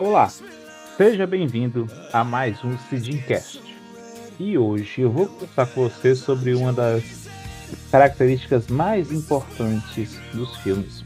Olá, 0.00 0.28
seja 0.96 1.28
bem-vindo 1.28 1.88
a 2.12 2.24
mais 2.24 2.62
um 2.64 2.76
Sidincast. 2.76 3.62
E 4.36 4.58
hoje 4.58 5.02
eu 5.02 5.12
vou 5.12 5.28
conversar 5.28 5.66
com 5.66 5.88
você 5.88 6.16
sobre 6.16 6.54
uma 6.54 6.72
das 6.72 7.04
características 7.92 8.66
mais 8.66 9.12
importantes 9.12 10.18
dos 10.34 10.56
filmes. 10.56 11.04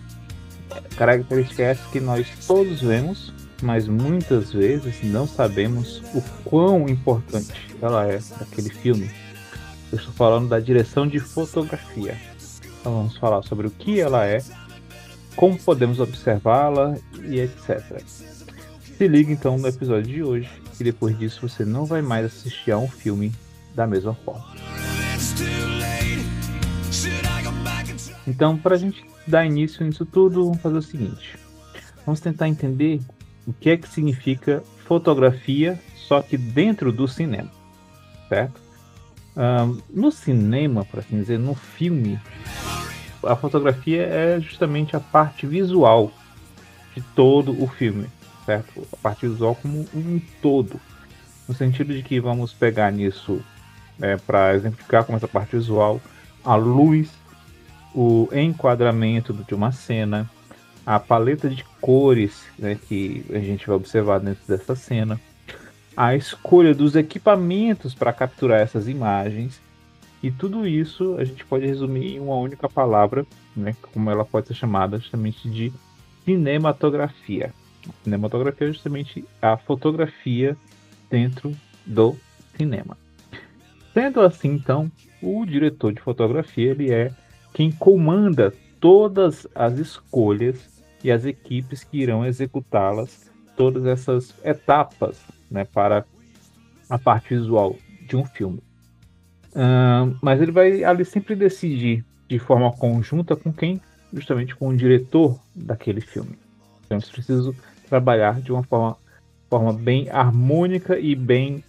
Característica 0.96 1.62
essa 1.62 1.86
que 1.90 2.00
nós 2.00 2.26
todos 2.46 2.80
vemos, 2.80 3.34
mas 3.62 3.86
muitas 3.86 4.54
vezes 4.54 5.02
não 5.02 5.26
sabemos 5.26 6.02
o 6.14 6.22
quão 6.42 6.88
importante 6.88 7.68
ela 7.82 8.06
é 8.06 8.18
naquele 8.40 8.70
filme. 8.70 9.10
Eu 9.92 9.98
estou 9.98 10.14
falando 10.14 10.48
da 10.48 10.58
direção 10.58 11.06
de 11.06 11.18
fotografia. 11.18 12.18
Então 12.80 12.94
vamos 12.94 13.16
falar 13.18 13.42
sobre 13.42 13.66
o 13.66 13.70
que 13.70 14.00
ela 14.00 14.24
é, 14.24 14.42
como 15.36 15.58
podemos 15.58 16.00
observá-la 16.00 16.96
e 17.22 17.38
etc. 17.38 18.02
Se 18.96 19.06
liga 19.06 19.30
então 19.30 19.58
no 19.58 19.68
episódio 19.68 20.10
de 20.10 20.22
hoje 20.22 20.50
e 20.80 20.84
depois 20.84 21.16
disso 21.18 21.46
você 21.46 21.64
não 21.64 21.84
vai 21.84 22.00
mais 22.02 22.24
assistir 22.26 22.72
a 22.72 22.78
um 22.78 22.88
filme 22.88 23.32
da 23.74 23.86
mesma 23.86 24.14
forma. 24.14 24.56
Então, 28.26 28.56
para 28.56 28.74
a 28.74 28.78
gente 28.78 29.04
dar 29.26 29.46
início 29.46 29.84
nisso 29.84 30.04
tudo, 30.04 30.46
vamos 30.46 30.60
fazer 30.60 30.78
o 30.78 30.82
seguinte: 30.82 31.38
vamos 32.04 32.20
tentar 32.20 32.48
entender 32.48 33.00
o 33.46 33.52
que 33.52 33.70
é 33.70 33.76
que 33.76 33.88
significa 33.88 34.64
fotografia, 34.86 35.80
só 35.94 36.22
que 36.22 36.36
dentro 36.36 36.90
do 36.90 37.06
cinema, 37.06 37.50
certo? 38.28 38.60
Um, 39.36 39.80
no 39.90 40.10
cinema, 40.10 40.84
para 40.84 41.00
assim 41.00 41.20
dizer, 41.20 41.38
no 41.38 41.54
filme, 41.54 42.18
a 43.26 43.36
fotografia 43.36 44.02
é 44.02 44.40
justamente 44.40 44.96
a 44.96 45.00
parte 45.00 45.46
visual 45.46 46.12
de 46.94 47.02
todo 47.14 47.62
o 47.62 47.66
filme 47.66 48.08
certo? 48.46 48.86
A 48.92 48.96
parte 48.96 49.26
visual 49.26 49.56
como 49.56 49.86
um 49.92 50.20
todo. 50.40 50.80
No 51.46 51.54
sentido 51.54 51.92
de 51.92 52.02
que 52.02 52.20
vamos 52.20 52.52
pegar 52.52 52.90
nisso, 52.92 53.42
é, 54.00 54.16
para 54.16 54.54
exemplificar 54.54 55.04
com 55.04 55.14
essa 55.14 55.28
parte 55.28 55.56
visual, 55.56 56.00
a 56.44 56.54
luz, 56.54 57.10
o 57.94 58.28
enquadramento 58.32 59.32
de 59.32 59.54
uma 59.54 59.72
cena, 59.72 60.30
a 60.84 61.00
paleta 61.00 61.50
de 61.50 61.64
cores 61.80 62.44
né, 62.58 62.78
que 62.88 63.24
a 63.30 63.38
gente 63.38 63.66
vai 63.66 63.76
observar 63.76 64.20
dentro 64.20 64.42
dessa 64.46 64.76
cena, 64.76 65.20
a 65.96 66.14
escolha 66.14 66.74
dos 66.74 66.94
equipamentos 66.94 67.94
para 67.94 68.12
capturar 68.12 68.60
essas 68.60 68.86
imagens, 68.86 69.60
e 70.26 70.30
tudo 70.32 70.66
isso 70.66 71.14
a 71.18 71.24
gente 71.24 71.44
pode 71.44 71.64
resumir 71.64 72.16
em 72.16 72.18
uma 72.18 72.34
única 72.34 72.68
palavra, 72.68 73.24
né, 73.54 73.76
como 73.92 74.10
ela 74.10 74.24
pode 74.24 74.48
ser 74.48 74.54
chamada 74.54 74.98
justamente 74.98 75.48
de 75.48 75.72
cinematografia. 76.24 77.54
Cinematografia 78.02 78.66
é 78.66 78.72
justamente 78.72 79.24
a 79.40 79.56
fotografia 79.56 80.56
dentro 81.08 81.54
do 81.86 82.16
cinema. 82.56 82.98
Sendo 83.94 84.20
assim, 84.20 84.48
então, 84.48 84.90
o 85.22 85.46
diretor 85.46 85.92
de 85.92 86.00
fotografia 86.00 86.72
ele 86.72 86.90
é 86.90 87.12
quem 87.54 87.70
comanda 87.70 88.52
todas 88.80 89.46
as 89.54 89.78
escolhas 89.78 90.82
e 91.04 91.12
as 91.12 91.24
equipes 91.24 91.84
que 91.84 91.98
irão 91.98 92.26
executá-las, 92.26 93.30
todas 93.56 93.86
essas 93.86 94.34
etapas 94.44 95.24
né, 95.48 95.64
para 95.64 96.04
a 96.90 96.98
parte 96.98 97.28
visual 97.28 97.76
de 98.08 98.16
um 98.16 98.24
filme. 98.24 98.65
Uh, 99.56 100.14
mas 100.20 100.42
ele 100.42 100.52
vai 100.52 100.84
ali 100.84 101.02
sempre 101.02 101.34
decidir 101.34 102.04
de 102.28 102.38
forma 102.38 102.70
conjunta 102.72 103.34
com 103.34 103.50
quem? 103.50 103.80
Justamente 104.12 104.54
com 104.54 104.68
o 104.68 104.76
diretor 104.76 105.40
daquele 105.54 106.02
filme. 106.02 106.38
Então, 106.84 106.98
é 106.98 107.00
preciso 107.00 107.56
trabalhar 107.88 108.40
de 108.40 108.52
uma 108.52 108.62
forma, 108.62 108.96
forma 109.48 109.72
bem 109.72 110.10
harmônica 110.10 110.98
e 110.98 111.14
bem 111.14 111.64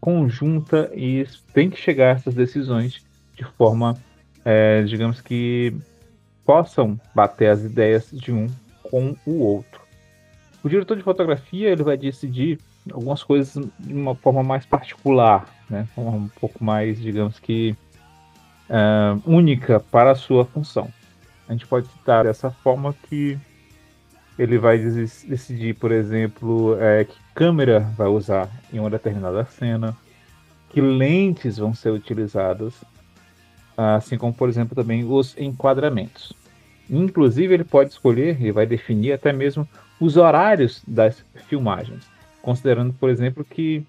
conjunta 0.00 0.90
e 0.94 1.26
tem 1.52 1.68
que 1.68 1.80
chegar 1.80 2.08
a 2.08 2.16
essas 2.16 2.34
decisões 2.34 3.04
de 3.34 3.44
forma, 3.44 3.96
é, 4.44 4.82
digamos 4.82 5.20
que 5.20 5.74
possam 6.44 7.00
bater 7.14 7.48
as 7.48 7.64
ideias 7.64 8.08
de 8.12 8.32
um 8.32 8.48
com 8.84 9.16
o 9.26 9.38
outro. 9.40 9.80
O 10.62 10.68
diretor 10.68 10.96
de 10.96 11.02
fotografia 11.02 11.70
ele 11.70 11.82
vai 11.82 11.96
decidir 11.96 12.58
algumas 12.92 13.22
coisas 13.22 13.64
de 13.78 13.94
uma 13.94 14.14
forma 14.14 14.42
mais 14.42 14.66
particular, 14.66 15.46
né? 15.72 15.88
um 15.96 16.28
pouco 16.28 16.62
mais, 16.62 17.00
digamos 17.00 17.40
que, 17.40 17.74
uh, 18.68 19.20
única 19.26 19.80
para 19.80 20.12
a 20.12 20.14
sua 20.14 20.44
função. 20.44 20.88
A 21.48 21.52
gente 21.52 21.66
pode 21.66 21.88
citar 21.88 22.24
dessa 22.24 22.50
forma 22.50 22.94
que 23.08 23.38
ele 24.38 24.58
vai 24.58 24.78
decidir, 24.78 25.74
por 25.74 25.90
exemplo, 25.92 26.76
é, 26.80 27.04
que 27.04 27.16
câmera 27.34 27.80
vai 27.96 28.08
usar 28.08 28.48
em 28.72 28.78
uma 28.78 28.88
determinada 28.90 29.44
cena, 29.44 29.96
que 30.70 30.80
lentes 30.80 31.58
vão 31.58 31.74
ser 31.74 31.90
utilizadas, 31.90 32.74
assim 33.76 34.16
como, 34.16 34.32
por 34.32 34.48
exemplo, 34.48 34.74
também 34.74 35.04
os 35.04 35.36
enquadramentos. 35.36 36.32
Inclusive, 36.88 37.52
ele 37.52 37.64
pode 37.64 37.90
escolher 37.90 38.40
e 38.40 38.50
vai 38.50 38.66
definir 38.66 39.12
até 39.12 39.32
mesmo 39.32 39.68
os 40.00 40.16
horários 40.16 40.82
das 40.86 41.22
filmagens, 41.48 42.04
considerando, 42.40 42.94
por 42.94 43.10
exemplo, 43.10 43.44
que 43.44 43.84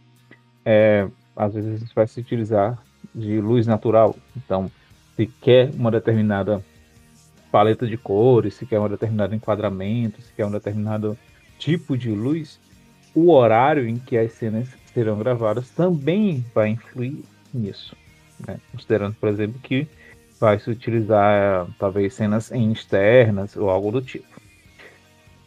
é, 0.65 1.07
às 1.35 1.53
vezes 1.53 1.91
vai 1.93 2.07
se 2.07 2.19
utilizar 2.19 2.77
de 3.13 3.39
luz 3.39 3.67
natural. 3.67 4.15
Então, 4.35 4.71
se 5.15 5.25
quer 5.25 5.71
uma 5.73 5.91
determinada 5.91 6.63
paleta 7.51 7.85
de 7.85 7.97
cores, 7.97 8.55
se 8.55 8.65
quer 8.65 8.79
um 8.79 8.89
determinado 8.89 9.35
enquadramento, 9.35 10.21
se 10.21 10.33
quer 10.33 10.45
um 10.45 10.51
determinado 10.51 11.17
tipo 11.59 11.97
de 11.97 12.09
luz, 12.09 12.59
o 13.13 13.31
horário 13.31 13.87
em 13.87 13.97
que 13.97 14.17
as 14.17 14.31
cenas 14.33 14.67
serão 14.93 15.17
gravadas 15.17 15.69
também 15.69 16.43
vai 16.53 16.69
influir 16.69 17.23
nisso. 17.53 17.95
Né? 18.47 18.59
Considerando, 18.71 19.15
por 19.15 19.29
exemplo, 19.29 19.59
que 19.61 19.87
vai 20.39 20.59
se 20.59 20.69
utilizar 20.69 21.67
talvez 21.79 22.13
cenas 22.13 22.51
externas 22.51 23.55
ou 23.55 23.69
algo 23.69 23.91
do 23.91 24.01
tipo. 24.01 24.41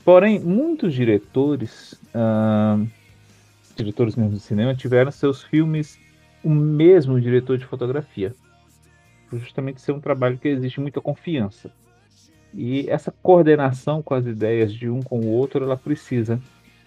Porém, 0.05 0.39
muitos 0.39 0.95
diretores, 0.95 2.01
diretores 3.77 4.17
mesmo 4.17 4.33
de 4.33 4.41
cinema, 4.41 4.75
tiveram 4.75 5.11
seus 5.11 5.43
filmes 5.43 5.99
o 6.43 6.51
mesmo 6.51 7.21
diretor 7.21 7.59
de 7.59 7.65
fotografia. 7.65 8.35
Justamente 9.33 9.81
ser 9.81 9.93
um 9.93 10.01
trabalho 10.01 10.39
que 10.39 10.49
existe 10.49 10.81
muita 10.81 11.01
confiança. 11.01 11.71
E 12.55 12.89
essa 12.89 13.13
coordenação 13.23 14.03
com 14.03 14.15
as 14.15 14.27
ideias 14.27 14.73
de 14.73 14.89
um 14.89 15.03
com 15.03 15.21
o 15.21 15.29
outro, 15.29 15.65
ela 15.65 15.77
precisa 15.77 16.41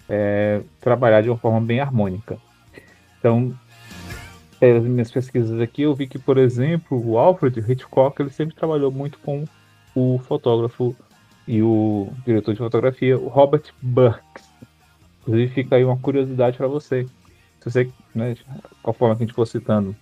é, 0.08 0.62
trabalhar 0.80 1.22
de 1.22 1.30
uma 1.30 1.38
forma 1.38 1.62
bem 1.62 1.80
harmônica. 1.80 2.38
Então, 3.20 3.54
as 4.62 4.84
minhas 4.84 5.12
pesquisas 5.12 5.62
aqui, 5.62 5.84
eu 5.84 5.94
vi 5.94 6.08
que, 6.08 6.18
por 6.18 6.38
exemplo, 6.38 7.00
o 7.06 7.18
Alfred 7.18 7.60
Hitchcock 7.60 8.22
ele 8.22 8.30
sempre 8.30 8.56
trabalhou 8.56 8.92
muito 8.92 9.20
com 9.20 9.46
o 9.94 10.20
fotógrafo 10.20 10.96
e 11.48 11.62
o 11.62 12.12
diretor 12.26 12.54
de 12.54 12.60
fotografia, 12.60 13.18
o 13.18 13.28
Robert 13.28 13.64
Burks. 13.82 14.49
Inclusive, 15.22 15.54
fica 15.54 15.76
aí 15.76 15.84
uma 15.84 15.98
curiosidade 15.98 16.58
para 16.58 16.68
você. 16.68 17.06
Se 17.60 17.70
você, 17.70 17.92
né, 18.16 18.36
conforme 18.82 19.16
a 19.16 19.18
gente 19.18 19.34
for 19.34 19.46
citando, 19.46 19.96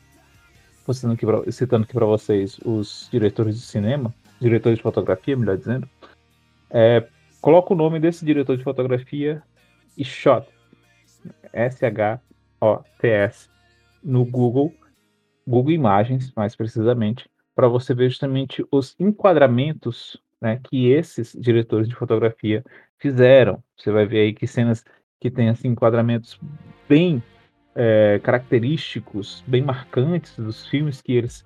for 0.85 0.93
citando 0.93 1.13
aqui 1.13 1.25
pra, 1.25 1.51
citando 1.51 1.83
aqui 1.83 1.93
para 1.93 2.05
vocês 2.05 2.59
os 2.63 3.09
diretores 3.11 3.55
de 3.55 3.61
cinema, 3.61 4.13
diretor 4.39 4.75
de 4.75 4.81
fotografia, 4.81 5.35
melhor 5.35 5.57
dizendo, 5.57 5.89
é, 6.69 7.07
coloca 7.41 7.73
o 7.73 7.77
nome 7.77 7.99
desse 7.99 8.23
diretor 8.23 8.57
de 8.57 8.63
fotografia 8.63 9.41
e 9.97 10.03
shot, 10.03 10.47
S-H-O-T-S, 11.51 13.49
no 14.03 14.23
Google, 14.23 14.73
Google 15.45 15.71
Imagens, 15.71 16.31
mais 16.35 16.55
precisamente, 16.55 17.29
para 17.55 17.67
você 17.67 17.93
ver 17.93 18.09
justamente 18.09 18.63
os 18.71 18.95
enquadramentos 18.99 20.21
né, 20.39 20.59
que 20.63 20.91
esses 20.91 21.35
diretores 21.39 21.87
de 21.87 21.95
fotografia 21.95 22.63
fizeram. 22.99 23.63
Você 23.75 23.91
vai 23.91 24.05
ver 24.05 24.19
aí 24.19 24.33
que 24.33 24.45
cenas 24.45 24.85
que 25.19 25.29
têm 25.29 25.49
assim, 25.49 25.69
enquadramentos 25.69 26.39
bem 26.87 27.21
é, 27.75 28.19
característicos, 28.23 29.43
bem 29.47 29.61
marcantes 29.61 30.35
dos 30.35 30.67
filmes 30.67 31.01
que 31.01 31.13
eles 31.13 31.45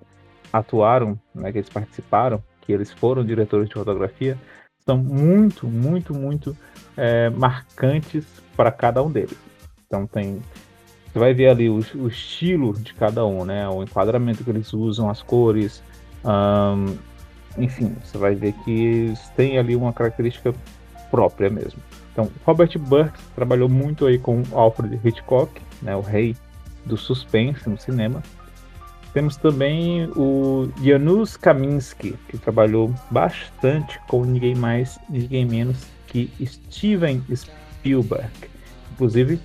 atuaram, 0.51 1.19
né, 1.33 1.51
que 1.51 1.57
eles 1.57 1.69
participaram, 1.69 2.43
que 2.61 2.71
eles 2.71 2.91
foram 2.91 3.25
diretores 3.25 3.67
de 3.67 3.73
fotografia, 3.73 4.37
são 4.85 4.97
muito, 4.97 5.67
muito, 5.67 6.13
muito 6.13 6.57
é, 6.97 7.29
marcantes 7.29 8.25
para 8.55 8.71
cada 8.71 9.01
um 9.03 9.11
deles. 9.11 9.37
Então 9.85 10.07
tem, 10.07 10.41
você 11.11 11.19
vai 11.19 11.33
ver 11.33 11.49
ali 11.49 11.69
o, 11.69 11.79
o, 11.95 12.07
estilo 12.07 12.73
de 12.73 12.93
cada 12.93 13.25
um, 13.25 13.43
né? 13.45 13.67
O 13.67 13.83
enquadramento 13.83 14.43
que 14.43 14.49
eles 14.49 14.73
usam, 14.73 15.09
as 15.09 15.21
cores, 15.21 15.83
enfim, 17.57 17.95
você 18.03 18.17
vai 18.17 18.33
ver 18.35 18.53
que 18.63 19.13
tem 19.35 19.57
ali 19.57 19.75
uma 19.75 19.93
característica 19.93 20.53
própria 21.09 21.49
mesmo. 21.49 21.81
Então, 22.11 22.29
Robert 22.45 22.77
Burks 22.77 23.21
trabalhou 23.35 23.69
muito 23.69 24.05
aí 24.05 24.17
com 24.17 24.43
Alfred 24.51 24.99
Hitchcock, 25.03 25.61
né, 25.81 25.95
o 25.95 26.01
rei 26.01 26.35
do 26.85 26.97
suspense 26.97 27.69
no 27.69 27.77
cinema. 27.77 28.21
Temos 29.13 29.35
também 29.35 30.09
o 30.15 30.69
Janusz 30.81 31.35
Kaminski, 31.35 32.15
que 32.29 32.37
trabalhou 32.37 32.93
bastante 33.09 33.99
com 34.07 34.23
ninguém 34.23 34.55
mais, 34.55 34.97
ninguém 35.09 35.45
menos 35.45 35.85
que 36.07 36.29
Steven 36.45 37.21
Spielberg. 37.33 38.29
Inclusive, 38.93 39.39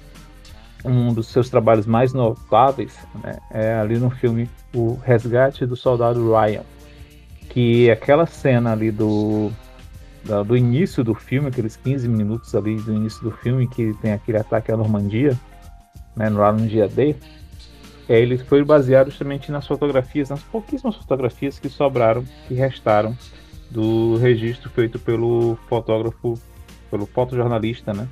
um 0.84 1.12
dos 1.12 1.28
seus 1.28 1.48
trabalhos 1.48 1.86
mais 1.86 2.12
notáveis 2.12 2.96
né, 3.22 3.38
é 3.50 3.74
ali 3.74 3.98
no 3.98 4.10
filme 4.10 4.48
O 4.74 4.94
Resgate 5.02 5.66
do 5.66 5.74
Soldado 5.74 6.32
Ryan, 6.32 6.62
que 7.48 7.90
aquela 7.90 8.26
cena 8.26 8.72
ali 8.72 8.92
do, 8.92 9.50
do, 10.26 10.44
do 10.44 10.56
início 10.56 11.02
do 11.04 11.14
filme, 11.14 11.48
aqueles 11.48 11.76
15 11.76 12.08
minutos 12.08 12.54
ali 12.54 12.76
do 12.76 12.92
início 12.92 13.22
do 13.22 13.30
filme, 13.30 13.66
que 13.68 13.94
tem 14.02 14.12
aquele 14.12 14.38
ataque 14.38 14.72
à 14.72 14.76
Normandia, 14.76 15.38
né, 16.14 16.28
lá 16.28 16.52
no 16.52 16.66
dia 16.66 16.88
D, 16.88 17.14
é, 18.08 18.20
ele 18.20 18.38
foi 18.38 18.64
baseado 18.64 19.10
justamente 19.10 19.50
nas 19.50 19.66
fotografias, 19.66 20.30
nas 20.30 20.42
pouquíssimas 20.42 20.96
fotografias 20.96 21.58
que 21.58 21.68
sobraram, 21.68 22.24
que 22.46 22.54
restaram 22.54 23.16
do 23.70 24.16
registro 24.16 24.70
feito 24.70 24.98
pelo 24.98 25.56
fotógrafo, 25.68 26.38
pelo 26.90 27.06
fotojornalista, 27.06 27.92
né, 27.92 28.08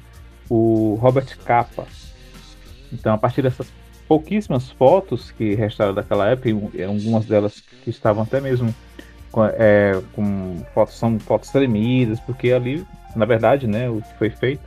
o 0.48 0.98
Robert 1.00 1.38
Capa. 1.44 1.86
Então, 2.92 3.14
a 3.14 3.18
partir 3.18 3.42
dessas 3.42 3.72
pouquíssimas 4.06 4.70
fotos 4.70 5.30
que 5.30 5.54
restaram 5.54 5.94
daquela 5.94 6.28
época, 6.28 6.50
algumas 6.86 7.24
delas 7.24 7.60
que 7.60 7.90
estavam 7.90 8.22
até 8.22 8.40
mesmo 8.40 8.74
com, 9.34 9.44
é, 9.44 10.00
com 10.14 10.64
fotos, 10.72 10.94
são 10.94 11.18
fotos 11.18 11.50
tremidas, 11.50 12.20
porque 12.20 12.52
ali, 12.52 12.86
na 13.16 13.24
verdade, 13.24 13.66
né, 13.66 13.90
o 13.90 14.00
que 14.00 14.14
foi 14.18 14.30
feito 14.30 14.62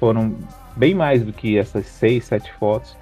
foram 0.00 0.34
bem 0.76 0.94
mais 0.94 1.22
do 1.22 1.32
que 1.32 1.58
essas 1.58 1.86
seis, 1.86 2.24
sete 2.24 2.50
fotos 2.54 2.96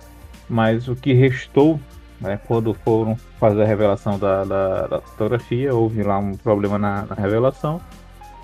mas 0.51 0.89
o 0.89 0.97
que 0.97 1.13
restou, 1.13 1.81
né, 2.21 2.39
quando 2.49 2.75
foram 2.75 3.17
fazer 3.39 3.63
a 3.63 3.67
revelação 3.67 4.19
da, 4.19 4.45
da, 4.45 4.87
da 4.89 5.01
fotografia, 5.01 5.73
houve 5.73 6.03
lá 6.03 6.19
um 6.19 6.37
problema 6.37 6.77
na, 6.77 7.07
na, 7.07 7.15
revelação, 7.15 7.81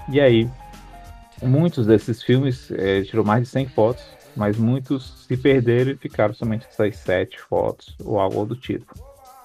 e 0.09 0.21
aí 0.21 0.49
muitos 1.43 1.85
desses 1.85 2.23
filmes 2.23 2.71
é, 2.71 3.03
tirou 3.03 3.25
mais 3.25 3.43
de 3.43 3.49
100 3.49 3.69
fotos, 3.71 4.05
mas 4.37 4.57
muitos 4.57 5.27
se 5.27 5.37
perderam 5.37 5.91
e 5.91 5.97
ficaram 5.97 6.33
somente 6.33 6.67
essas 6.67 6.97
sete 6.97 7.41
fotos 7.41 7.97
ou 8.05 8.21
algo 8.21 8.47
do 8.47 8.55
tipo. 8.55 8.95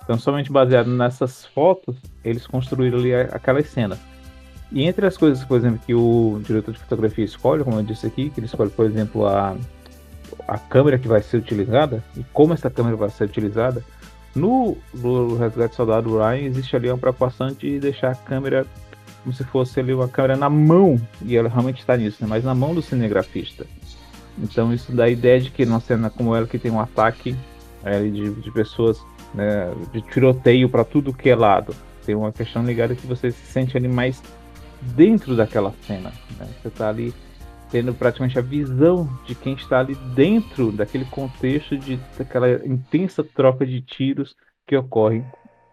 Então, 0.03 0.17
somente 0.17 0.51
baseado 0.51 0.89
nessas 0.89 1.45
fotos, 1.45 1.95
eles 2.23 2.47
construíram 2.47 2.97
ali 2.99 3.13
aquelas 3.13 3.67
cenas. 3.67 3.99
E 4.71 4.83
entre 4.83 5.05
as 5.05 5.17
coisas, 5.17 5.43
por 5.43 5.57
exemplo, 5.57 5.79
que 5.85 5.93
o 5.93 6.41
diretor 6.45 6.73
de 6.73 6.79
fotografia 6.79 7.25
escolhe, 7.25 7.63
como 7.63 7.77
eu 7.77 7.83
disse 7.83 8.07
aqui, 8.07 8.29
que 8.29 8.39
ele 8.39 8.47
escolhe, 8.47 8.69
por 8.69 8.85
exemplo, 8.85 9.27
a, 9.27 9.55
a 10.47 10.57
câmera 10.57 10.97
que 10.97 11.07
vai 11.07 11.21
ser 11.21 11.37
utilizada 11.37 12.03
e 12.15 12.23
como 12.31 12.53
essa 12.53 12.69
câmera 12.69 12.95
vai 12.95 13.09
ser 13.09 13.25
utilizada, 13.25 13.83
no, 14.33 14.77
no 14.93 15.35
Resgate 15.35 15.75
Soldado 15.75 16.17
Ryan 16.17 16.45
existe 16.45 16.75
ali 16.75 16.87
uma 16.89 16.97
preocupação 16.97 17.51
de 17.51 17.79
deixar 17.79 18.11
a 18.11 18.15
câmera 18.15 18.65
como 19.23 19.35
se 19.35 19.43
fosse 19.43 19.79
ali 19.79 19.93
uma 19.93 20.07
câmera 20.07 20.35
na 20.35 20.49
mão, 20.49 20.99
e 21.23 21.35
ela 21.35 21.47
realmente 21.47 21.79
está 21.79 21.95
nisso, 21.95 22.17
né? 22.21 22.27
mas 22.27 22.43
na 22.43 22.55
mão 22.55 22.73
do 22.73 22.81
cinegrafista. 22.81 23.67
Então 24.37 24.73
isso 24.73 24.91
dá 24.93 25.03
a 25.03 25.09
ideia 25.09 25.39
de 25.39 25.51
que 25.51 25.65
numa 25.65 25.79
cena 25.79 26.09
como 26.09 26.35
ela 26.35 26.47
que 26.47 26.57
tem 26.57 26.71
um 26.71 26.79
ataque 26.79 27.35
é, 27.83 28.01
de, 28.01 28.33
de 28.33 28.51
pessoas, 28.51 28.99
né, 29.33 29.73
de 29.91 30.01
tiroteio 30.01 30.69
para 30.69 30.83
tudo 30.83 31.13
que 31.13 31.29
é 31.29 31.35
lado, 31.35 31.75
tem 32.05 32.15
uma 32.15 32.31
questão 32.31 32.65
ligada 32.65 32.95
que 32.95 33.07
você 33.07 33.31
se 33.31 33.45
sente 33.45 33.77
ali 33.77 33.87
mais 33.87 34.21
dentro 34.81 35.35
daquela 35.35 35.71
cena. 35.83 36.11
Né? 36.37 36.47
Você 36.61 36.67
está 36.67 36.89
ali 36.89 37.13
tendo 37.69 37.93
praticamente 37.93 38.37
a 38.37 38.41
visão 38.41 39.07
de 39.25 39.33
quem 39.33 39.53
está 39.53 39.79
ali 39.79 39.95
dentro 40.15 40.71
daquele 40.71 41.05
contexto 41.05 41.77
de 41.77 41.97
daquela 42.17 42.51
intensa 42.65 43.23
troca 43.23 43.65
de 43.65 43.81
tiros 43.81 44.35
que 44.67 44.75
ocorre 44.75 45.23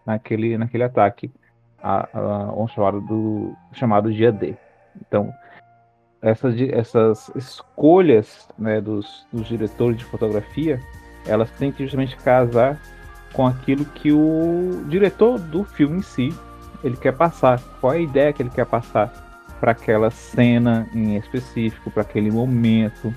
naquele, 0.05 0.57
naquele 0.57 0.83
ataque 0.83 1.31
a, 1.81 2.07
a, 2.13 2.67
chamado, 2.67 3.01
do, 3.01 3.55
chamado. 3.73 4.09
Então, 4.09 5.33
essas, 6.21 6.59
essas 6.61 7.31
escolhas 7.35 8.47
né, 8.57 8.81
dos, 8.81 9.25
dos 9.31 9.47
diretores 9.47 9.97
de 9.97 10.05
fotografia, 10.05 10.79
elas 11.25 11.49
têm 11.51 11.71
que 11.71 11.83
justamente 11.83 12.17
casar 12.17 12.79
com 13.33 13.45
aquilo 13.45 13.85
que 13.85 14.11
o 14.11 14.83
diretor 14.87 15.39
do 15.39 15.63
filme 15.63 15.99
em 15.99 16.01
si 16.01 16.33
ele 16.83 16.95
quer 16.95 17.13
passar, 17.13 17.61
qual 17.79 17.93
é 17.93 17.97
a 17.97 18.01
ideia 18.01 18.33
que 18.33 18.41
ele 18.41 18.49
quer 18.49 18.65
passar 18.65 19.11
para 19.59 19.71
aquela 19.71 20.09
cena 20.09 20.89
em 20.93 21.17
específico, 21.17 21.91
para 21.91 22.01
aquele 22.01 22.31
momento. 22.31 23.13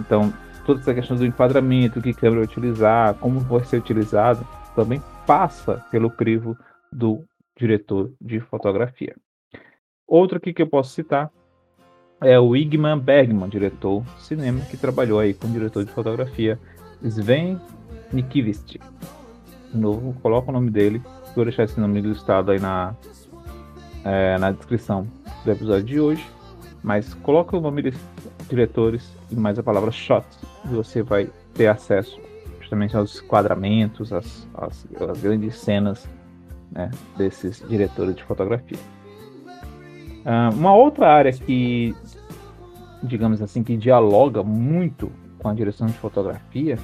Então, 0.00 0.32
toda 0.64 0.80
essa 0.80 0.94
questão 0.94 1.16
do 1.16 1.26
enquadramento, 1.26 2.00
que 2.00 2.14
câmera 2.14 2.42
utilizar, 2.42 3.14
como 3.14 3.40
vai 3.40 3.64
ser 3.64 3.76
utilizado, 3.76 4.46
também 4.74 5.02
passa 5.26 5.84
pelo 5.90 6.10
crivo 6.10 6.56
do 6.90 7.22
diretor 7.56 8.10
de 8.20 8.40
fotografia. 8.40 9.14
Outro 10.06 10.38
aqui 10.38 10.52
que 10.52 10.62
eu 10.62 10.66
posso 10.66 10.94
citar 10.94 11.30
é 12.22 12.38
o 12.38 12.56
Igman 12.56 12.98
Bergman, 12.98 13.48
diretor 13.48 14.02
de 14.16 14.22
cinema, 14.22 14.60
que 14.64 14.76
trabalhou 14.76 15.18
aí 15.18 15.34
com 15.34 15.46
o 15.46 15.50
diretor 15.50 15.84
de 15.84 15.90
fotografia 15.90 16.58
Sven 17.02 17.60
Nikivist. 18.12 18.78
De 19.72 19.78
novo, 19.78 20.14
coloca 20.20 20.50
o 20.50 20.52
nome 20.52 20.70
dele, 20.70 21.02
vou 21.34 21.44
deixar 21.44 21.64
esse 21.64 21.80
nome 21.80 22.00
listado 22.00 22.50
aí 22.50 22.60
na, 22.60 22.94
é, 24.04 24.36
na 24.38 24.50
descrição 24.50 25.06
do 25.44 25.50
episódio 25.50 25.84
de 25.84 26.00
hoje, 26.00 26.26
mas 26.82 27.14
coloca 27.14 27.56
o 27.56 27.60
nome 27.60 27.82
desses 27.82 28.00
diretores 28.48 29.10
e 29.30 29.34
mais 29.34 29.58
a 29.58 29.62
palavra 29.62 29.90
shot 29.90 30.26
e 30.66 30.68
você 30.68 31.02
vai 31.02 31.30
ter 31.54 31.68
acesso 31.68 32.20
justamente 32.60 32.96
aos 32.96 33.22
enquadramentos, 33.22 34.12
às, 34.12 34.48
às, 34.54 34.86
às 35.08 35.20
grandes 35.20 35.56
cenas 35.56 36.08
né, 36.70 36.90
desses 37.16 37.64
diretores 37.68 38.16
de 38.16 38.24
fotografia. 38.24 38.78
Uh, 40.24 40.54
uma 40.54 40.74
outra 40.74 41.08
área 41.08 41.32
que, 41.32 41.94
digamos 43.02 43.42
assim, 43.42 43.62
que 43.62 43.76
dialoga 43.76 44.42
muito 44.42 45.10
com 45.38 45.48
a 45.48 45.54
direção 45.54 45.86
de 45.86 45.94
fotografia, 45.94 46.78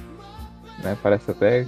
né, 0.83 0.97
parece 1.01 1.31
até 1.31 1.65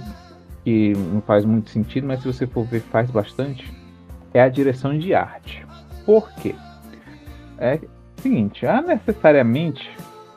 que 0.64 0.92
não 0.94 1.20
faz 1.20 1.44
muito 1.44 1.70
sentido, 1.70 2.06
mas 2.06 2.20
se 2.20 2.26
você 2.26 2.46
for 2.46 2.64
ver, 2.64 2.80
faz 2.80 3.10
bastante, 3.10 3.72
é 4.32 4.40
a 4.40 4.48
direção 4.48 4.98
de 4.98 5.14
arte. 5.14 5.64
Por 6.04 6.30
quê? 6.34 6.54
é 7.62 7.76
o 8.18 8.20
seguinte, 8.20 8.66
há 8.66 8.82
necessariamente 8.82 9.88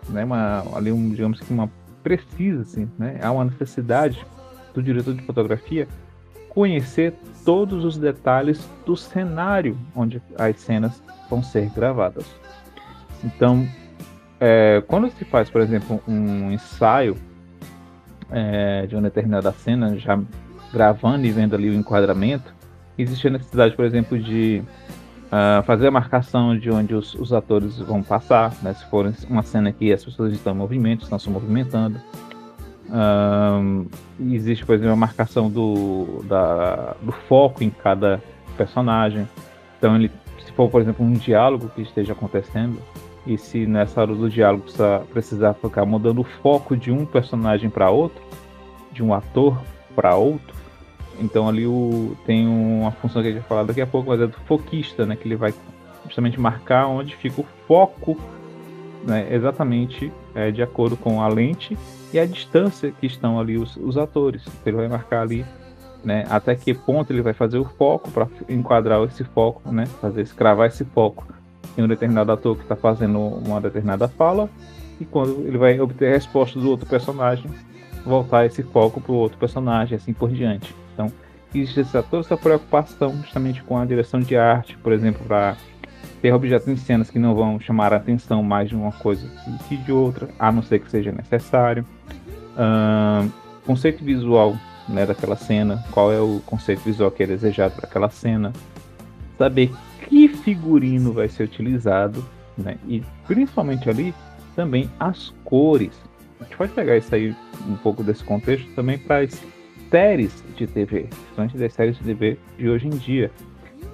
né, 0.09 0.23
uma, 0.23 0.63
ali 0.75 0.91
um, 0.91 1.09
digamos 1.09 1.39
que 1.39 1.51
uma 1.51 1.69
precisa, 2.03 2.61
assim, 2.61 2.87
né, 2.99 3.19
há 3.21 3.31
uma 3.31 3.45
necessidade 3.45 4.23
do 4.75 4.83
diretor 4.83 5.15
de 5.15 5.23
fotografia 5.23 5.87
conhecer 6.49 7.15
todos 7.43 7.83
os 7.83 7.97
detalhes 7.97 8.69
do 8.85 8.95
cenário 8.95 9.75
onde 9.95 10.21
as 10.37 10.57
cenas 10.59 11.03
vão 11.29 11.41
ser 11.41 11.69
gravadas. 11.71 12.25
Então, 13.23 13.67
é, 14.39 14.83
quando 14.87 15.09
se 15.09 15.25
faz, 15.25 15.49
por 15.49 15.61
exemplo, 15.61 15.99
um 16.07 16.51
ensaio 16.51 17.17
é, 18.31 18.85
de 18.85 18.95
uma 18.95 19.01
determinada 19.01 19.51
cena, 19.51 19.97
já 19.97 20.19
gravando 20.73 21.25
e 21.25 21.31
vendo 21.31 21.55
ali 21.55 21.69
o 21.69 21.73
enquadramento, 21.73 22.53
existe 22.97 23.27
a 23.27 23.31
necessidade, 23.31 23.75
por 23.75 23.85
exemplo, 23.85 24.17
de 24.17 24.61
uh, 25.25 25.63
fazer 25.63 25.87
a 25.87 25.91
marcação 25.91 26.57
de 26.57 26.69
onde 26.69 26.95
os, 26.95 27.13
os, 27.15 27.31
atores 27.33 27.77
vão 27.79 28.01
passar, 28.01 28.53
né? 28.61 28.73
Se 28.73 28.85
for 28.85 29.11
uma 29.29 29.43
cena 29.43 29.71
que 29.71 29.91
as 29.91 30.03
pessoas 30.03 30.33
estão 30.33 30.53
em 30.53 30.57
movimento, 30.57 31.03
estão 31.03 31.19
se 31.19 31.29
movimentando. 31.29 31.99
Existe, 34.19 34.65
por 34.65 34.75
exemplo, 34.75 34.93
a 34.93 34.95
marcação 34.95 35.49
do, 35.49 36.23
da, 36.25 36.95
do 37.01 37.11
foco 37.11 37.63
em 37.63 37.69
cada 37.69 38.21
personagem. 38.55 39.27
Então, 39.77 39.95
ele, 39.95 40.11
se 40.45 40.51
for, 40.53 40.69
por 40.69 40.81
exemplo, 40.81 41.05
um 41.05 41.13
diálogo 41.13 41.69
que 41.75 41.81
esteja 41.81 42.13
acontecendo, 42.13 42.79
e 43.25 43.37
se 43.37 43.65
nessa 43.65 44.01
hora 44.01 44.13
do 44.13 44.29
diálogo 44.29 44.63
precisa, 44.63 45.03
precisar 45.11 45.53
ficar 45.53 45.85
mudando 45.85 46.19
o 46.19 46.23
foco 46.23 46.75
de 46.75 46.91
um 46.91 47.05
personagem 47.05 47.69
para 47.69 47.89
outro, 47.89 48.21
de 48.91 49.03
um 49.03 49.13
ator 49.13 49.59
para 49.95 50.15
outro, 50.15 50.55
então 51.19 51.47
ali 51.47 51.65
o, 51.65 52.15
tem 52.25 52.47
uma 52.47 52.91
função 52.91 53.21
que 53.21 53.29
a 53.29 53.31
gente 53.31 53.41
vai 53.41 53.49
falar 53.49 53.63
daqui 53.63 53.81
a 53.81 53.87
pouco, 53.87 54.09
mas 54.09 54.21
é 54.21 54.27
do 54.27 54.37
foquista, 54.45 55.05
né? 55.05 55.15
Que 55.15 55.27
ele 55.27 55.35
vai 55.35 55.53
justamente 56.05 56.39
marcar 56.39 56.87
onde 56.87 57.15
fica 57.15 57.41
o 57.41 57.45
foco, 57.67 58.17
né, 59.03 59.27
exatamente 59.31 60.11
é, 60.33 60.51
de 60.51 60.61
acordo 60.61 60.97
com 60.97 61.21
a 61.21 61.27
lente 61.27 61.77
e 62.13 62.19
a 62.19 62.25
distância 62.25 62.91
que 62.91 63.05
estão 63.05 63.39
ali 63.39 63.57
os, 63.57 63.75
os 63.77 63.97
atores. 63.97 64.43
Então, 64.47 64.61
ele 64.65 64.77
vai 64.77 64.87
marcar 64.87 65.21
ali 65.21 65.45
né, 66.03 66.25
até 66.29 66.55
que 66.55 66.73
ponto 66.73 67.11
ele 67.11 67.21
vai 67.21 67.33
fazer 67.33 67.57
o 67.57 67.65
foco 67.65 68.11
para 68.11 68.27
enquadrar 68.47 69.03
esse 69.03 69.23
foco, 69.23 69.71
né, 69.71 69.85
fazer 69.99 70.21
escravar 70.21 70.67
esse 70.67 70.85
foco 70.85 71.25
em 71.77 71.83
um 71.83 71.87
determinado 71.87 72.31
ator 72.31 72.55
que 72.55 72.63
está 72.63 72.75
fazendo 72.75 73.19
uma 73.19 73.59
determinada 73.61 74.07
fala 74.07 74.49
e 74.99 75.05
quando 75.05 75.45
ele 75.45 75.57
vai 75.57 75.79
obter 75.79 76.09
a 76.09 76.13
resposta 76.13 76.59
do 76.59 76.69
outro 76.69 76.85
personagem, 76.85 77.49
voltar 78.05 78.45
esse 78.45 78.63
foco 78.63 79.01
para 79.01 79.11
o 79.11 79.15
outro 79.15 79.37
personagem, 79.37 79.95
assim 79.95 80.13
por 80.13 80.29
diante. 80.29 80.73
Então, 80.93 81.11
existe 81.53 81.83
toda 82.09 82.19
essa 82.19 82.37
preocupação 82.37 83.11
justamente 83.21 83.61
com 83.63 83.77
a 83.77 83.85
direção 83.85 84.19
de 84.19 84.37
arte, 84.37 84.77
por 84.77 84.93
exemplo, 84.93 85.23
para 85.25 85.57
ter 86.21 86.33
objetos 86.33 86.67
em 86.67 86.77
cenas 86.77 87.09
que 87.09 87.19
não 87.19 87.35
vão 87.35 87.59
chamar 87.59 87.93
a 87.93 87.97
atenção 87.97 88.41
mais 88.41 88.69
de 88.69 88.75
uma 88.75 88.91
coisa 88.91 89.27
que 89.67 89.75
de 89.77 89.91
outra, 89.91 90.29
a 90.39 90.51
não 90.51 90.61
ser 90.61 90.79
que 90.79 90.89
seja 90.89 91.11
necessário. 91.11 91.85
Uh, 92.55 93.29
conceito 93.65 94.03
visual 94.03 94.55
né, 94.87 95.05
daquela 95.05 95.35
cena, 95.35 95.83
qual 95.91 96.11
é 96.11 96.19
o 96.19 96.41
conceito 96.45 96.81
visual 96.81 97.11
que 97.11 97.23
é 97.23 97.27
desejado 97.27 97.75
para 97.75 97.87
aquela 97.87 98.09
cena, 98.09 98.53
saber 99.37 99.71
que 100.07 100.24
figurino 100.45 101.11
vai 101.11 101.27
ser 101.27 101.43
utilizado, 101.43 102.23
né, 102.55 102.77
e 102.87 103.03
principalmente 103.27 103.89
ali 103.89 104.13
também 104.55 104.89
as 104.99 105.33
cores. 105.43 105.99
A 106.39 106.43
gente 106.43 106.55
pode 106.55 106.71
pegar 106.71 106.95
isso 106.95 107.13
aí 107.13 107.35
um 107.67 107.75
pouco 107.75 108.03
desse 108.03 108.23
contexto 108.23 108.69
também 108.75 108.97
para 108.99 109.21
as 109.21 109.43
séries 109.89 110.43
de 110.55 110.67
TV, 110.67 111.07
principalmente 111.09 111.57
das 111.57 111.73
séries 111.73 111.97
de 111.97 112.03
TV 112.03 112.37
de 112.57 112.69
hoje 112.69 112.87
em 112.87 112.91
dia. 112.91 113.31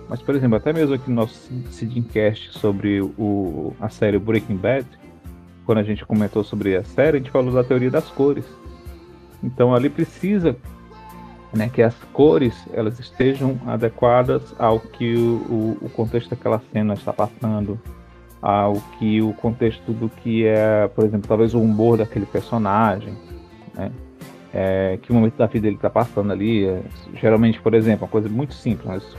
Mas, 0.09 0.21
por 0.21 0.35
exemplo, 0.35 0.57
até 0.57 0.73
mesmo 0.73 0.93
aqui 0.93 1.09
no 1.09 1.15
nosso 1.15 1.49
Sidcast 1.71 2.59
sobre 2.59 3.01
o, 3.01 3.73
a 3.79 3.87
série 3.87 4.19
Breaking 4.19 4.57
Bad, 4.57 4.85
quando 5.65 5.77
a 5.77 5.83
gente 5.83 6.05
comentou 6.05 6.43
sobre 6.43 6.75
a 6.75 6.83
série, 6.83 7.17
a 7.17 7.19
gente 7.19 7.31
falou 7.31 7.53
da 7.53 7.63
teoria 7.63 7.89
das 7.89 8.09
cores. 8.09 8.45
Então 9.41 9.73
ali 9.73 9.89
precisa 9.89 10.57
né, 11.53 11.69
que 11.69 11.81
as 11.81 11.95
cores 12.13 12.55
elas 12.73 12.99
estejam 12.99 13.59
adequadas 13.67 14.55
ao 14.57 14.79
que 14.79 15.15
o, 15.15 15.77
o, 15.81 15.89
contexto 15.89 16.29
daquela 16.29 16.61
cena 16.71 16.93
está 16.93 17.11
passando, 17.11 17.79
ao 18.41 18.75
que 18.97 19.21
o 19.21 19.33
contexto 19.33 19.91
do 19.91 20.09
que 20.09 20.45
é, 20.45 20.87
por 20.87 21.05
exemplo, 21.05 21.27
talvez 21.27 21.53
o 21.53 21.61
humor 21.61 21.97
daquele 21.97 22.25
personagem, 22.25 23.13
né, 23.73 23.91
é, 24.53 24.99
que 25.01 25.13
momento 25.13 25.37
da 25.37 25.45
vida 25.45 25.67
ele 25.67 25.75
está 25.75 25.89
passando 25.89 26.31
ali. 26.31 26.65
É, 26.65 26.81
geralmente, 27.15 27.61
por 27.61 27.73
exemplo, 27.73 28.05
uma 28.05 28.11
coisa 28.11 28.29
muito 28.29 28.53
simples, 28.53 28.85
nós, 28.85 29.17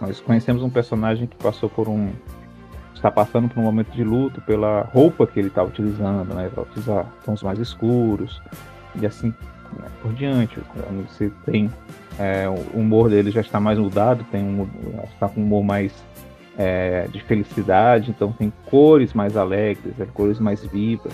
nós 0.00 0.20
conhecemos 0.20 0.62
um 0.62 0.70
personagem 0.70 1.26
que 1.26 1.36
passou 1.36 1.68
por 1.68 1.88
um 1.88 2.10
está 2.94 3.10
passando 3.10 3.48
por 3.48 3.58
um 3.58 3.64
momento 3.64 3.90
de 3.90 4.04
luto 4.04 4.40
pela 4.42 4.82
roupa 4.82 5.26
que 5.26 5.40
ele 5.40 5.48
está 5.48 5.60
utilizando, 5.62 6.32
né? 6.34 6.48
Vai 6.54 6.64
utilizar 6.64 7.04
tons 7.24 7.42
mais 7.42 7.58
escuros 7.58 8.40
e 8.94 9.04
assim 9.04 9.34
né, 9.78 9.88
por 10.00 10.12
diante. 10.12 10.58
Você 11.08 11.30
tem 11.44 11.70
é, 12.18 12.48
o 12.48 12.78
humor 12.78 13.08
dele 13.08 13.30
já 13.30 13.40
está 13.40 13.58
mais 13.60 13.78
mudado, 13.78 14.24
tem 14.30 14.42
um, 14.42 14.68
está 15.04 15.28
com 15.28 15.40
um 15.40 15.44
humor 15.44 15.64
mais 15.64 15.92
é, 16.58 17.06
de 17.08 17.20
felicidade, 17.22 18.10
então 18.10 18.32
tem 18.32 18.52
cores 18.66 19.12
mais 19.14 19.36
alegres, 19.36 19.98
é, 19.98 20.06
cores 20.06 20.38
mais 20.38 20.64
vivas 20.64 21.12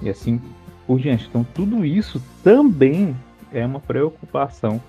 e 0.00 0.08
assim 0.08 0.40
por 0.86 0.98
diante. 0.98 1.26
Então 1.28 1.44
tudo 1.54 1.84
isso 1.84 2.20
também 2.42 3.16
é 3.52 3.64
uma 3.64 3.80
preocupação 3.80 4.80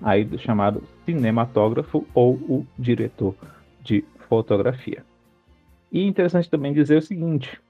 aí 0.00 0.24
do 0.24 0.38
chamado 0.38 0.82
cinematógrafo 1.04 2.06
ou 2.14 2.34
o 2.34 2.66
diretor 2.78 3.34
de 3.82 4.04
fotografia. 4.28 5.04
E 5.90 6.00
é 6.00 6.04
interessante 6.04 6.48
também 6.48 6.72
dizer 6.72 6.98
o 6.98 7.02
seguinte: 7.02 7.60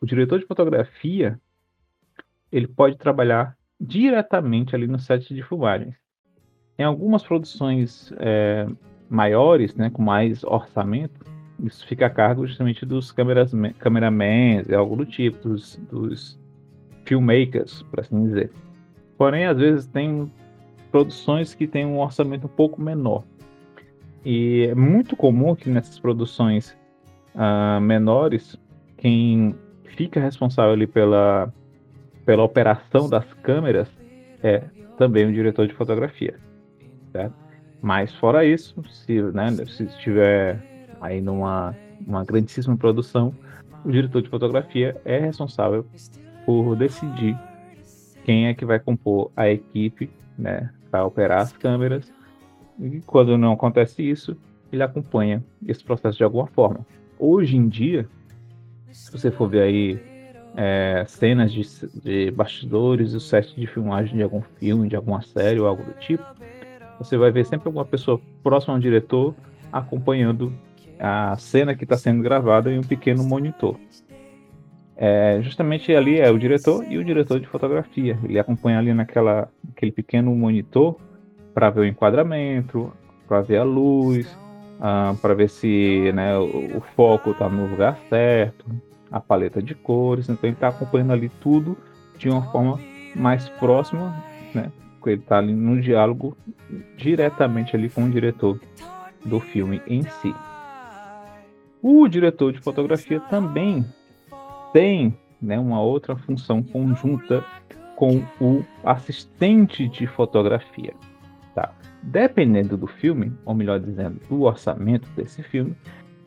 o 0.00 0.06
diretor 0.06 0.38
de 0.38 0.46
fotografia 0.46 1.38
ele 2.50 2.66
pode 2.66 2.96
trabalhar 2.96 3.57
diretamente 3.80 4.74
ali 4.74 4.86
no 4.86 4.98
set 4.98 5.34
de 5.34 5.42
filmagens. 5.42 5.94
Em 6.78 6.84
algumas 6.84 7.22
produções 7.22 8.12
é, 8.18 8.66
maiores, 9.08 9.74
né, 9.74 9.90
com 9.90 10.02
mais 10.02 10.44
orçamento, 10.44 11.24
isso 11.64 11.86
fica 11.86 12.06
a 12.06 12.10
cargo 12.10 12.46
justamente 12.46 12.86
dos 12.86 13.12
cameramans, 13.12 14.68
é 14.68 14.74
algo 14.74 14.96
do 14.96 15.04
tipo, 15.04 15.48
dos, 15.48 15.76
dos 15.90 16.38
filmmakers, 17.04 17.82
por 17.82 18.00
assim 18.00 18.24
dizer. 18.24 18.52
Porém, 19.16 19.46
às 19.46 19.58
vezes 19.58 19.86
tem 19.86 20.30
produções 20.92 21.54
que 21.54 21.66
têm 21.66 21.84
um 21.84 21.98
orçamento 21.98 22.46
um 22.46 22.50
pouco 22.50 22.80
menor. 22.80 23.24
E 24.24 24.68
é 24.70 24.74
muito 24.74 25.16
comum 25.16 25.54
que 25.56 25.68
nessas 25.68 25.98
produções 25.98 26.76
uh, 27.34 27.80
menores, 27.80 28.56
quem 28.96 29.54
fica 29.96 30.20
responsável 30.20 30.72
ali 30.72 30.86
pela 30.86 31.52
pela 32.28 32.42
operação 32.42 33.08
das 33.08 33.24
câmeras 33.42 33.88
é 34.42 34.62
também 34.98 35.24
o 35.24 35.32
diretor 35.32 35.66
de 35.66 35.72
fotografia, 35.72 36.38
certo? 37.10 37.34
Mas 37.80 38.14
fora 38.16 38.44
isso, 38.44 38.84
se, 38.90 39.22
né, 39.32 39.50
se 39.66 39.84
estiver 39.84 40.62
aí 41.00 41.22
numa 41.22 41.74
uma 42.06 42.22
grandíssima 42.26 42.76
produção, 42.76 43.34
o 43.82 43.90
diretor 43.90 44.20
de 44.20 44.28
fotografia 44.28 45.00
é 45.06 45.18
responsável 45.18 45.86
por 46.44 46.76
decidir 46.76 47.34
quem 48.26 48.48
é 48.48 48.52
que 48.52 48.66
vai 48.66 48.78
compor 48.78 49.30
a 49.34 49.48
equipe, 49.48 50.10
né, 50.36 50.68
para 50.90 51.06
operar 51.06 51.40
as 51.40 51.52
câmeras. 51.54 52.12
E 52.78 53.00
quando 53.06 53.38
não 53.38 53.52
acontece 53.52 54.02
isso, 54.02 54.36
ele 54.70 54.82
acompanha 54.82 55.42
esse 55.66 55.82
processo 55.82 56.18
de 56.18 56.24
alguma 56.24 56.46
forma. 56.46 56.84
Hoje 57.18 57.56
em 57.56 57.70
dia, 57.70 58.06
se 58.92 59.10
você 59.10 59.30
for 59.30 59.48
ver 59.48 59.62
aí 59.62 60.17
é, 60.56 61.04
cenas 61.06 61.52
de, 61.52 61.62
de 62.02 62.30
bastidores, 62.30 63.14
o 63.14 63.20
set 63.20 63.54
de 63.54 63.66
filmagem 63.66 64.16
de 64.16 64.22
algum 64.22 64.42
filme, 64.58 64.88
de 64.88 64.96
alguma 64.96 65.22
série 65.22 65.60
ou 65.60 65.66
algo 65.66 65.82
do 65.82 65.92
tipo, 65.94 66.24
você 66.98 67.16
vai 67.16 67.30
ver 67.30 67.46
sempre 67.46 67.68
alguma 67.68 67.84
pessoa 67.84 68.20
próxima 68.42 68.74
ao 68.74 68.80
diretor 68.80 69.34
acompanhando 69.72 70.52
a 70.98 71.36
cena 71.36 71.74
que 71.74 71.84
está 71.84 71.96
sendo 71.96 72.22
gravada 72.22 72.72
em 72.72 72.78
um 72.78 72.82
pequeno 72.82 73.22
monitor. 73.22 73.76
É, 74.96 75.38
justamente 75.42 75.94
ali 75.94 76.18
é 76.18 76.28
o 76.28 76.36
diretor 76.36 76.84
e 76.90 76.98
o 76.98 77.04
diretor 77.04 77.38
de 77.38 77.46
fotografia. 77.46 78.18
Ele 78.24 78.38
acompanha 78.38 78.80
ali 78.80 78.92
naquela 78.92 79.48
aquele 79.70 79.92
pequeno 79.92 80.34
monitor 80.34 80.96
para 81.54 81.70
ver 81.70 81.80
o 81.82 81.86
enquadramento, 81.86 82.92
para 83.28 83.40
ver 83.40 83.58
a 83.58 83.62
luz, 83.62 84.26
uh, 84.80 85.16
para 85.18 85.34
ver 85.34 85.48
se 85.48 86.10
né, 86.12 86.36
o, 86.36 86.78
o 86.78 86.80
foco 86.96 87.30
está 87.30 87.48
no 87.48 87.66
lugar 87.66 87.96
certo, 88.08 88.66
a 89.10 89.20
paleta 89.20 89.62
de 89.62 89.74
cores, 89.74 90.28
então 90.28 90.48
ele 90.48 90.54
está 90.54 90.68
acompanhando 90.68 91.12
ali 91.12 91.28
tudo 91.40 91.76
de 92.18 92.28
uma 92.28 92.42
forma 92.50 92.78
mais 93.14 93.48
próxima, 93.48 94.14
né? 94.54 94.70
Ele 95.06 95.20
está 95.20 95.38
ali 95.38 95.54
no 95.54 95.80
diálogo 95.80 96.36
diretamente 96.96 97.74
ali 97.74 97.88
com 97.88 98.04
o 98.04 98.10
diretor 98.10 98.60
do 99.24 99.40
filme 99.40 99.80
em 99.86 100.02
si. 100.02 100.34
O 101.80 102.06
diretor 102.08 102.52
de 102.52 102.58
fotografia 102.58 103.20
também 103.20 103.86
tem 104.72 105.16
né, 105.40 105.58
uma 105.58 105.80
outra 105.80 106.16
função 106.16 106.62
conjunta 106.62 107.44
com 107.96 108.22
o 108.40 108.64
assistente 108.84 109.88
de 109.88 110.06
fotografia. 110.06 110.92
Tá? 111.54 111.72
Dependendo 112.02 112.76
do 112.76 112.86
filme, 112.86 113.32
ou 113.44 113.54
melhor 113.54 113.80
dizendo, 113.80 114.20
do 114.28 114.42
orçamento 114.42 115.08
desse 115.16 115.42
filme, 115.42 115.74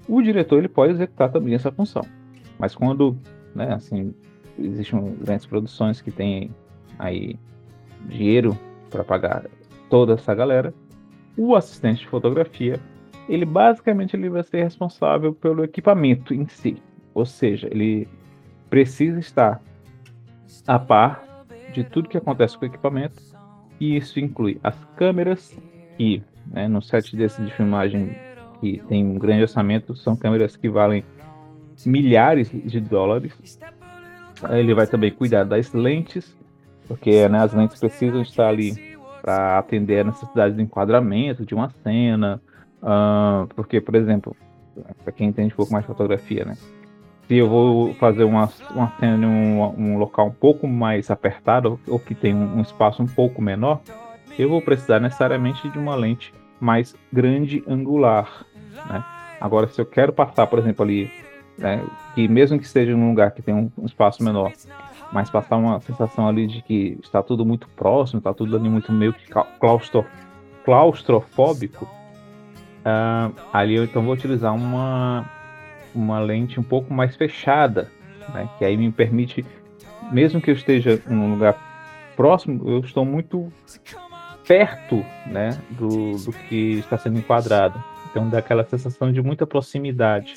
o 0.08 0.22
diretor 0.22 0.58
ele 0.58 0.68
pode 0.68 0.94
executar 0.94 1.32
também 1.32 1.54
essa 1.54 1.72
função. 1.72 2.02
Mas 2.60 2.76
quando, 2.76 3.18
né, 3.56 3.74
assim, 3.74 4.14
existem 4.60 5.16
grandes 5.22 5.46
produções 5.46 6.02
que 6.02 6.12
têm 6.12 6.52
aí 7.00 7.38
dinheiro 8.08 8.58
para 8.90 9.04
pagar 9.04 9.46
toda 9.90 10.14
essa 10.14 10.34
galera, 10.34 10.74
o 11.38 11.56
assistente 11.56 12.02
de 12.02 12.08
fotografia, 12.08 12.80
ele 13.28 13.46
basicamente 13.46 14.16
ele 14.16 14.30
vai 14.30 14.44
ser 14.44 14.64
responsável 14.64 15.34
pelo 15.34 15.64
equipamento 15.64 16.34
em 16.34 16.48
si. 16.48 16.82
Ou 17.14 17.26
seja, 17.26 17.68
ele 17.72 18.08
precisa 18.70 19.20
estar 19.20 19.62
a 20.68 20.80
par 20.80 21.46
de 21.74 21.84
tudo 21.84 22.10
que 22.10 22.18
acontece 22.18 22.58
com 22.58 22.66
o 22.66 22.68
equipamento, 22.68 23.22
e 23.80 23.96
isso 23.98 24.20
inclui 24.20 24.60
as 24.64 24.76
câmeras, 24.96 25.58
que 25.98 26.22
né, 26.48 26.68
no 26.68 26.82
set 26.82 27.16
desse 27.16 27.42
de 27.44 27.52
filmagem 27.54 28.16
que 28.60 28.82
tem 28.88 29.06
um 29.06 29.18
grande 29.18 29.42
orçamento, 29.42 29.96
são 29.96 30.16
câmeras 30.16 30.56
que 30.56 30.70
valem 30.70 31.04
milhares 31.86 32.50
de 32.52 32.80
dólares. 32.80 33.60
Ele 34.50 34.74
vai 34.74 34.88
também 34.88 35.12
cuidar 35.12 35.44
das 35.44 35.72
lentes, 35.74 36.36
porque 36.88 37.28
né, 37.30 37.40
as 37.40 37.54
lentes 37.54 37.80
precisam 37.80 38.22
estar 38.22 38.48
ali 38.48 38.98
para 39.22 39.60
atender 39.60 40.00
a 40.00 40.04
necessidade 40.04 40.56
de 40.56 40.62
enquadramento 40.62 41.46
de 41.46 41.54
uma 41.54 41.70
cena. 41.84 42.42
Uh, 42.82 43.48
porque, 43.56 43.80
por 43.80 43.96
exemplo, 43.96 44.36
para 45.04 45.12
quem 45.12 45.28
entende 45.28 45.54
um 45.54 45.58
pouco 45.58 45.72
mais 45.72 45.84
de 45.84 45.88
fotografia, 45.88 46.46
né? 46.46 46.58
Se 47.28 47.38
eu 47.38 47.48
vou 47.48 47.94
fazer 47.94 48.24
uma, 48.24 48.50
uma 48.72 48.92
cena 49.00 49.26
em 49.26 49.30
um, 49.30 49.62
um 49.78 49.98
local 49.98 50.28
um 50.28 50.34
pouco 50.34 50.68
mais 50.68 51.10
apertado, 51.12 51.80
ou 51.88 52.00
que 52.00 52.16
tem 52.16 52.34
um, 52.34 52.58
um 52.58 52.62
espaço 52.62 53.02
um 53.02 53.06
pouco 53.06 53.42
menor, 53.42 53.82
eu 54.38 54.50
vou 54.50 54.62
precisar 54.62 55.00
necessariamente 55.00 55.70
de 55.70 55.78
uma 55.78 55.96
lente 55.96 56.34
mais 56.60 56.96
grande 57.12 57.64
angular. 57.68 58.46
Né? 58.90 59.04
Agora, 59.40 59.68
se 59.68 59.80
eu 59.80 59.86
quero 59.86 60.12
passar, 60.12 60.48
por 60.48 60.60
exemplo, 60.60 60.84
ali 60.84 61.10
né? 61.62 61.86
Que 62.14 62.28
mesmo 62.28 62.60
que 62.60 62.66
esteja 62.66 62.96
num 62.98 63.10
lugar 63.10 63.32
que 63.32 63.42
tem 63.42 63.54
um, 63.54 63.72
um 63.78 63.86
espaço 63.86 64.24
menor, 64.24 64.52
mas 65.14 65.30
passar 65.30 65.58
uma 65.58 65.80
sensação 65.80 66.28
ali 66.28 66.48
de 66.48 66.62
que 66.62 66.98
está 67.02 67.22
tudo 67.22 67.46
muito 67.46 67.70
próximo, 67.70 68.18
está 68.18 68.34
tudo 68.34 68.58
ali 68.58 68.68
muito 68.68 68.92
meio 68.92 69.14
que 69.14 69.32
claustro, 69.60 70.06
claustrofóbico, 70.66 71.86
uh, 71.86 73.34
ali 73.54 73.76
eu 73.76 73.84
então 73.84 74.04
vou 74.04 74.14
utilizar 74.14 74.54
uma, 74.54 75.30
uma 75.94 76.20
lente 76.20 76.60
um 76.60 76.64
pouco 76.64 76.94
mais 76.94 77.16
fechada, 77.16 77.90
né? 78.34 78.50
Que 78.58 78.66
aí 78.66 78.76
me 78.76 78.92
permite, 78.92 79.46
mesmo 80.12 80.42
que 80.42 80.50
eu 80.50 80.56
esteja 80.56 81.02
num 81.08 81.32
lugar 81.32 81.56
próximo, 82.16 82.70
eu 82.70 82.80
estou 82.80 83.06
muito 83.06 83.52
perto, 84.48 85.06
né, 85.28 85.58
do, 85.70 86.18
do 86.18 86.34
que 86.34 86.80
está 86.80 86.98
sendo 86.98 87.20
enquadrado. 87.20 87.82
Então 88.10 88.28
dá 88.28 88.40
aquela 88.40 88.66
sensação 88.66 89.12
de 89.12 89.22
muita 89.22 89.48
proximidade 89.48 90.36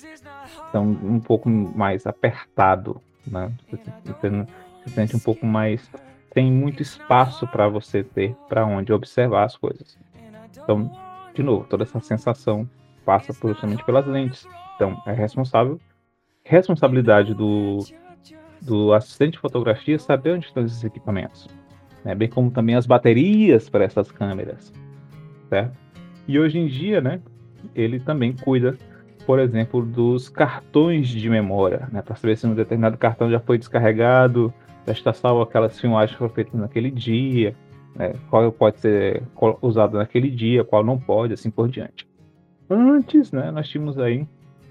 então 0.74 0.84
um 0.84 1.20
pouco 1.20 1.48
mais 1.48 2.04
apertado, 2.04 3.00
né? 3.24 3.52
Você, 3.70 4.40
se 4.84 4.90
sente 4.90 5.16
um 5.16 5.20
pouco 5.20 5.46
mais 5.46 5.88
tem 6.34 6.50
muito 6.50 6.82
espaço 6.82 7.46
para 7.46 7.68
você 7.68 8.02
ter 8.02 8.34
para 8.48 8.66
onde 8.66 8.92
observar 8.92 9.44
as 9.44 9.56
coisas. 9.56 9.96
Então, 10.60 10.90
de 11.32 11.44
novo, 11.44 11.64
toda 11.70 11.84
essa 11.84 12.00
sensação 12.00 12.68
passa 13.04 13.32
justamente 13.32 13.84
pelas 13.84 14.04
lentes. 14.04 14.48
Então, 14.74 15.00
é 15.06 15.12
responsável, 15.12 15.78
responsabilidade 16.42 17.34
do, 17.34 17.78
do 18.60 18.92
assistente 18.92 19.34
de 19.34 19.38
fotografia 19.38 19.96
saber 19.96 20.32
onde 20.32 20.46
estão 20.46 20.64
esses 20.64 20.82
equipamentos, 20.82 21.46
né? 22.04 22.16
bem 22.16 22.28
como 22.28 22.50
também 22.50 22.74
as 22.74 22.84
baterias 22.84 23.70
para 23.70 23.84
essas 23.84 24.10
câmeras, 24.10 24.72
certo? 25.48 25.78
E 26.26 26.36
hoje 26.36 26.58
em 26.58 26.66
dia, 26.66 27.00
né, 27.00 27.20
ele 27.76 28.00
também 28.00 28.32
cuida, 28.32 28.76
por 29.26 29.38
exemplo, 29.38 29.84
dos 29.84 30.28
cartões 30.28 31.08
de 31.08 31.28
memória, 31.28 31.88
né, 31.90 32.02
para 32.02 32.14
saber 32.14 32.36
se 32.36 32.46
um 32.46 32.54
determinado 32.54 32.96
cartão 32.96 33.30
já 33.30 33.40
foi 33.40 33.58
descarregado, 33.58 34.52
já 34.86 34.92
está 34.92 35.12
salvo 35.12 35.42
aquelas 35.42 35.78
filmagens 35.80 36.12
que 36.12 36.18
foram 36.18 36.32
feitas 36.32 36.54
naquele 36.54 36.90
dia, 36.90 37.54
né, 37.94 38.14
qual 38.28 38.50
pode 38.52 38.80
ser 38.80 39.22
usado 39.62 39.96
naquele 39.96 40.30
dia, 40.30 40.64
qual 40.64 40.84
não 40.84 40.98
pode, 40.98 41.32
assim 41.32 41.50
por 41.50 41.68
diante. 41.68 42.06
Antes, 42.68 43.32
né, 43.32 43.50
nós 43.50 43.68
tínhamos 43.68 43.98
aí, 43.98 44.26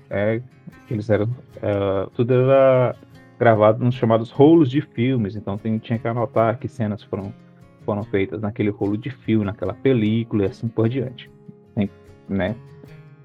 é, 0.09 0.41
eles 0.89 1.09
eram, 1.09 1.29
é, 1.61 2.07
tudo 2.15 2.33
era 2.33 2.95
gravado 3.39 3.83
nos 3.83 3.95
chamados 3.95 4.29
rolos 4.29 4.69
de 4.69 4.81
filmes, 4.81 5.35
então 5.35 5.57
tem, 5.57 5.77
tinha 5.79 5.97
que 5.97 6.07
anotar 6.07 6.57
que 6.59 6.67
cenas 6.67 7.01
foram, 7.03 7.33
foram 7.85 8.03
feitas 8.03 8.41
naquele 8.41 8.69
rolo 8.69 8.97
de 8.97 9.09
filme, 9.09 9.45
naquela 9.45 9.73
película 9.73 10.43
e 10.43 10.45
assim 10.45 10.67
por 10.67 10.87
diante. 10.87 11.29
Sem, 11.73 11.89
né, 12.29 12.55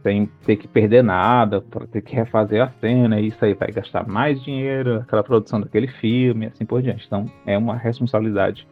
sem 0.03 0.27
ter 0.45 0.57
que 0.57 0.69
perder 0.69 1.03
nada, 1.03 1.61
para 1.61 1.87
ter 1.87 2.03
que 2.03 2.15
refazer 2.15 2.63
a 2.63 2.71
cena, 2.81 3.21
e 3.21 3.29
isso 3.29 3.45
aí 3.45 3.55
vai 3.55 3.71
gastar 3.71 4.07
mais 4.07 4.43
dinheiro, 4.43 5.01
aquela 5.01 5.23
produção 5.23 5.61
daquele 5.61 5.89
filme, 5.89 6.47
assim 6.47 6.65
por 6.65 6.81
diante. 6.83 7.05
Então 7.07 7.27
é 7.45 7.59
uma 7.59 7.77
responsabilidade 7.77 8.67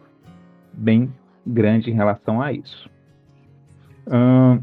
bem 0.72 1.12
grande 1.46 1.90
em 1.90 1.94
relação 1.94 2.40
a 2.40 2.52
isso. 2.52 2.88
Hum, 4.08 4.62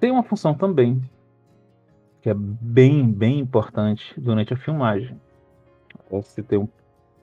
tem 0.00 0.10
uma 0.10 0.24
função 0.24 0.52
também 0.52 1.00
que 2.20 2.30
é 2.30 2.34
bem, 2.34 3.10
bem 3.10 3.40
importante 3.40 4.14
durante 4.18 4.54
a 4.54 4.56
filmagem. 4.56 5.20
Eu 6.10 6.22
citei 6.22 6.58
um, 6.58 6.68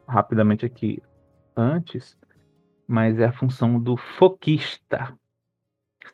rapidamente 0.07 0.65
aqui 0.65 1.01
antes, 1.55 2.17
mas 2.87 3.19
é 3.19 3.25
a 3.25 3.31
função 3.31 3.79
do 3.79 3.95
foquista. 3.95 5.17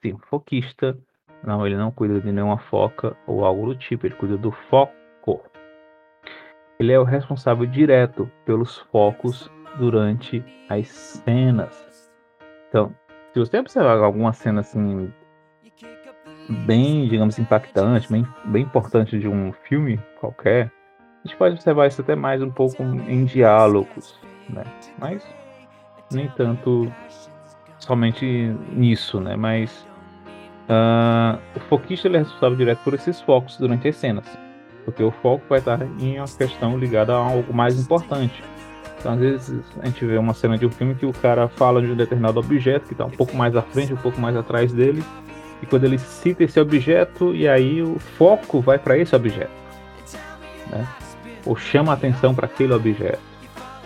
Sim, 0.01 0.17
foquista, 0.29 0.97
não, 1.45 1.65
ele 1.65 1.77
não 1.77 1.91
cuida 1.91 2.19
de 2.19 2.31
nenhuma 2.31 2.57
foca 2.57 3.15
ou 3.27 3.45
algo 3.45 3.67
do 3.67 3.75
tipo, 3.75 4.05
ele 4.05 4.15
cuida 4.15 4.37
do 4.37 4.51
foco. 4.51 5.43
Ele 6.79 6.91
é 6.91 6.99
o 6.99 7.03
responsável 7.03 7.65
direto 7.65 8.29
pelos 8.45 8.77
focos 8.91 9.49
durante 9.77 10.43
as 10.69 10.87
cenas. 10.87 12.11
Então, 12.67 12.93
se 13.33 13.39
você 13.39 13.59
observar 13.59 13.97
alguma 13.99 14.33
cena 14.33 14.61
assim 14.61 15.11
bem, 16.65 17.07
digamos, 17.07 17.39
impactante, 17.39 18.11
bem, 18.11 18.25
bem 18.45 18.63
importante 18.63 19.17
de 19.17 19.27
um 19.27 19.51
filme 19.51 19.99
qualquer, 20.19 20.71
a 21.23 21.27
gente 21.27 21.37
pode 21.37 21.55
observar 21.55 21.87
isso 21.87 22.01
até 22.01 22.15
mais 22.15 22.41
um 22.41 22.51
pouco 22.51 22.83
em 22.83 23.25
diálogos, 23.25 24.19
né? 24.49 24.63
Mas 24.99 25.25
nem 26.11 26.29
tanto 26.29 26.91
somente 27.79 28.25
nisso, 28.71 29.19
né? 29.19 29.35
Mas 29.35 29.87
uh, 30.69 31.39
o 31.55 31.59
foquista 31.61 32.07
é 32.07 32.17
responsável 32.17 32.57
direto 32.57 32.79
por 32.83 32.93
esses 32.93 33.21
focos 33.21 33.57
durante 33.57 33.87
as 33.87 33.95
cenas, 33.95 34.25
porque 34.83 35.03
o 35.03 35.11
foco 35.11 35.43
vai 35.49 35.59
estar 35.59 35.81
em 35.99 36.17
uma 36.17 36.27
questão 36.27 36.77
ligada 36.77 37.13
a 37.13 37.17
algo 37.17 37.53
mais 37.53 37.79
importante. 37.79 38.43
Então, 38.99 39.13
às 39.13 39.19
vezes, 39.19 39.63
a 39.81 39.85
gente 39.85 40.03
vê 40.03 40.17
uma 40.17 40.33
cena 40.33 40.57
de 40.57 40.65
um 40.65 40.71
filme 40.71 40.95
que 40.95 41.05
o 41.05 41.13
cara 41.13 41.47
fala 41.47 41.81
de 41.81 41.91
um 41.91 41.95
determinado 41.95 42.39
objeto 42.39 42.87
que 42.87 42.93
está 42.93 43.05
um 43.05 43.11
pouco 43.11 43.35
mais 43.35 43.55
à 43.55 43.61
frente, 43.61 43.93
um 43.93 43.97
pouco 43.97 44.19
mais 44.19 44.35
atrás 44.35 44.73
dele, 44.73 45.03
e 45.61 45.65
quando 45.65 45.83
ele 45.83 45.99
cita 45.99 46.43
esse 46.43 46.59
objeto, 46.59 47.33
e 47.35 47.47
aí 47.47 47.83
o 47.83 47.99
foco 47.99 48.59
vai 48.61 48.79
para 48.79 48.97
esse 48.97 49.15
objeto, 49.15 49.51
né? 50.71 50.87
ou 51.45 51.55
chama 51.55 51.93
atenção 51.93 52.33
para 52.33 52.47
aquele 52.47 52.73
objeto, 52.73 53.19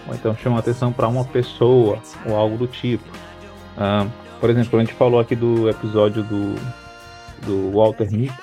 ou 0.08 0.16
então 0.16 0.36
chama 0.36 0.60
atenção 0.60 0.94
para 0.94 1.08
uma 1.08 1.26
pessoa, 1.26 2.00
ou 2.26 2.36
algo 2.36 2.58
do 2.58 2.68
tipo. 2.68 3.04
Ah, 3.78 4.08
por 4.40 4.50
exemplo, 4.50 4.80
a 4.80 4.84
gente 4.84 4.94
falou 4.94 5.20
aqui 5.20 5.36
do 5.36 5.70
episódio 5.70 6.24
do, 6.24 6.56
do 7.46 7.72
Walter 7.72 8.10
Mitty, 8.12 8.34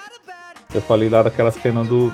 eu 0.74 0.82
falei 0.82 1.08
lá 1.08 1.22
daquela 1.22 1.50
cena 1.50 1.82
do 1.84 2.12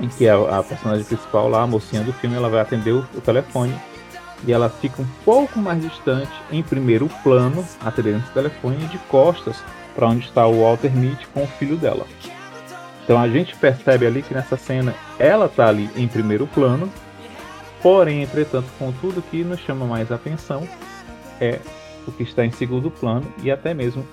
em 0.00 0.08
que 0.08 0.28
a, 0.28 0.58
a, 0.58 0.62
personagem 0.62 1.04
principal 1.04 1.48
lá, 1.48 1.62
a 1.62 1.66
mocinha 1.66 2.02
do 2.02 2.12
filme, 2.12 2.34
ela 2.34 2.48
vai 2.48 2.60
atender 2.60 2.92
o, 2.92 3.06
o 3.14 3.20
telefone 3.20 3.74
e 4.44 4.52
ela 4.52 4.68
fica 4.68 5.00
um 5.00 5.06
pouco 5.24 5.58
mais 5.58 5.80
distante, 5.80 6.32
em 6.50 6.62
primeiro 6.62 7.08
plano, 7.22 7.64
atendendo 7.80 8.18
esse 8.18 8.32
telefone, 8.32 8.76
de 8.86 8.98
costas 8.98 9.62
para 9.94 10.08
onde 10.08 10.26
está 10.26 10.46
o 10.46 10.62
Walter 10.62 10.90
Mitty 10.90 11.26
com 11.28 11.44
o 11.44 11.46
filho 11.46 11.76
dela. 11.76 12.04
Então 13.04 13.20
a 13.20 13.28
gente 13.28 13.54
percebe 13.56 14.06
ali 14.06 14.22
que 14.22 14.34
nessa 14.34 14.56
cena 14.56 14.94
ela 15.18 15.46
está 15.46 15.68
ali 15.68 15.88
em 15.96 16.08
primeiro 16.08 16.46
plano, 16.48 16.90
porém, 17.80 18.22
entretanto, 18.22 18.66
contudo 18.78 19.22
que 19.22 19.44
nos 19.44 19.60
chama 19.60 19.86
mais 19.86 20.10
atenção 20.10 20.66
é 21.40 21.60
o 22.06 22.12
que 22.12 22.22
está 22.22 22.44
em 22.44 22.50
segundo 22.50 22.90
plano 22.90 23.26
e 23.42 23.50
até 23.50 23.74
mesmo 23.74 24.06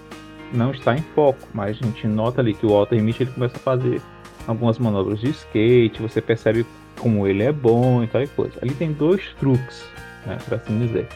não 0.54 0.72
está 0.72 0.96
em 0.96 1.02
foco, 1.14 1.40
mas 1.54 1.78
a 1.82 1.86
gente 1.86 2.08
nota 2.08 2.42
ali 2.42 2.54
que 2.54 2.66
o 2.66 2.70
Walter 2.70 3.02
Mitty 3.02 3.24
ele 3.24 3.32
começa 3.32 3.58
a 3.58 3.60
fazer 3.60 4.02
algumas 4.48 4.80
manobras 4.80 5.20
de 5.20 5.30
skate, 5.30 6.02
você 6.02 6.22
percebe 6.22 6.66
como 7.00 7.28
ele 7.28 7.44
é 7.44 7.52
bom 7.52 8.04
e 8.04 8.08
tal 8.08 8.24
e 8.24 8.28
coisa. 8.28 8.54
Ali 8.62 8.74
tem 8.74 8.92
dois 8.92 9.22
truques, 9.40 9.86
né, 10.26 10.38
para 10.46 10.58
assim 10.58 10.80
dizer. 10.80 11.08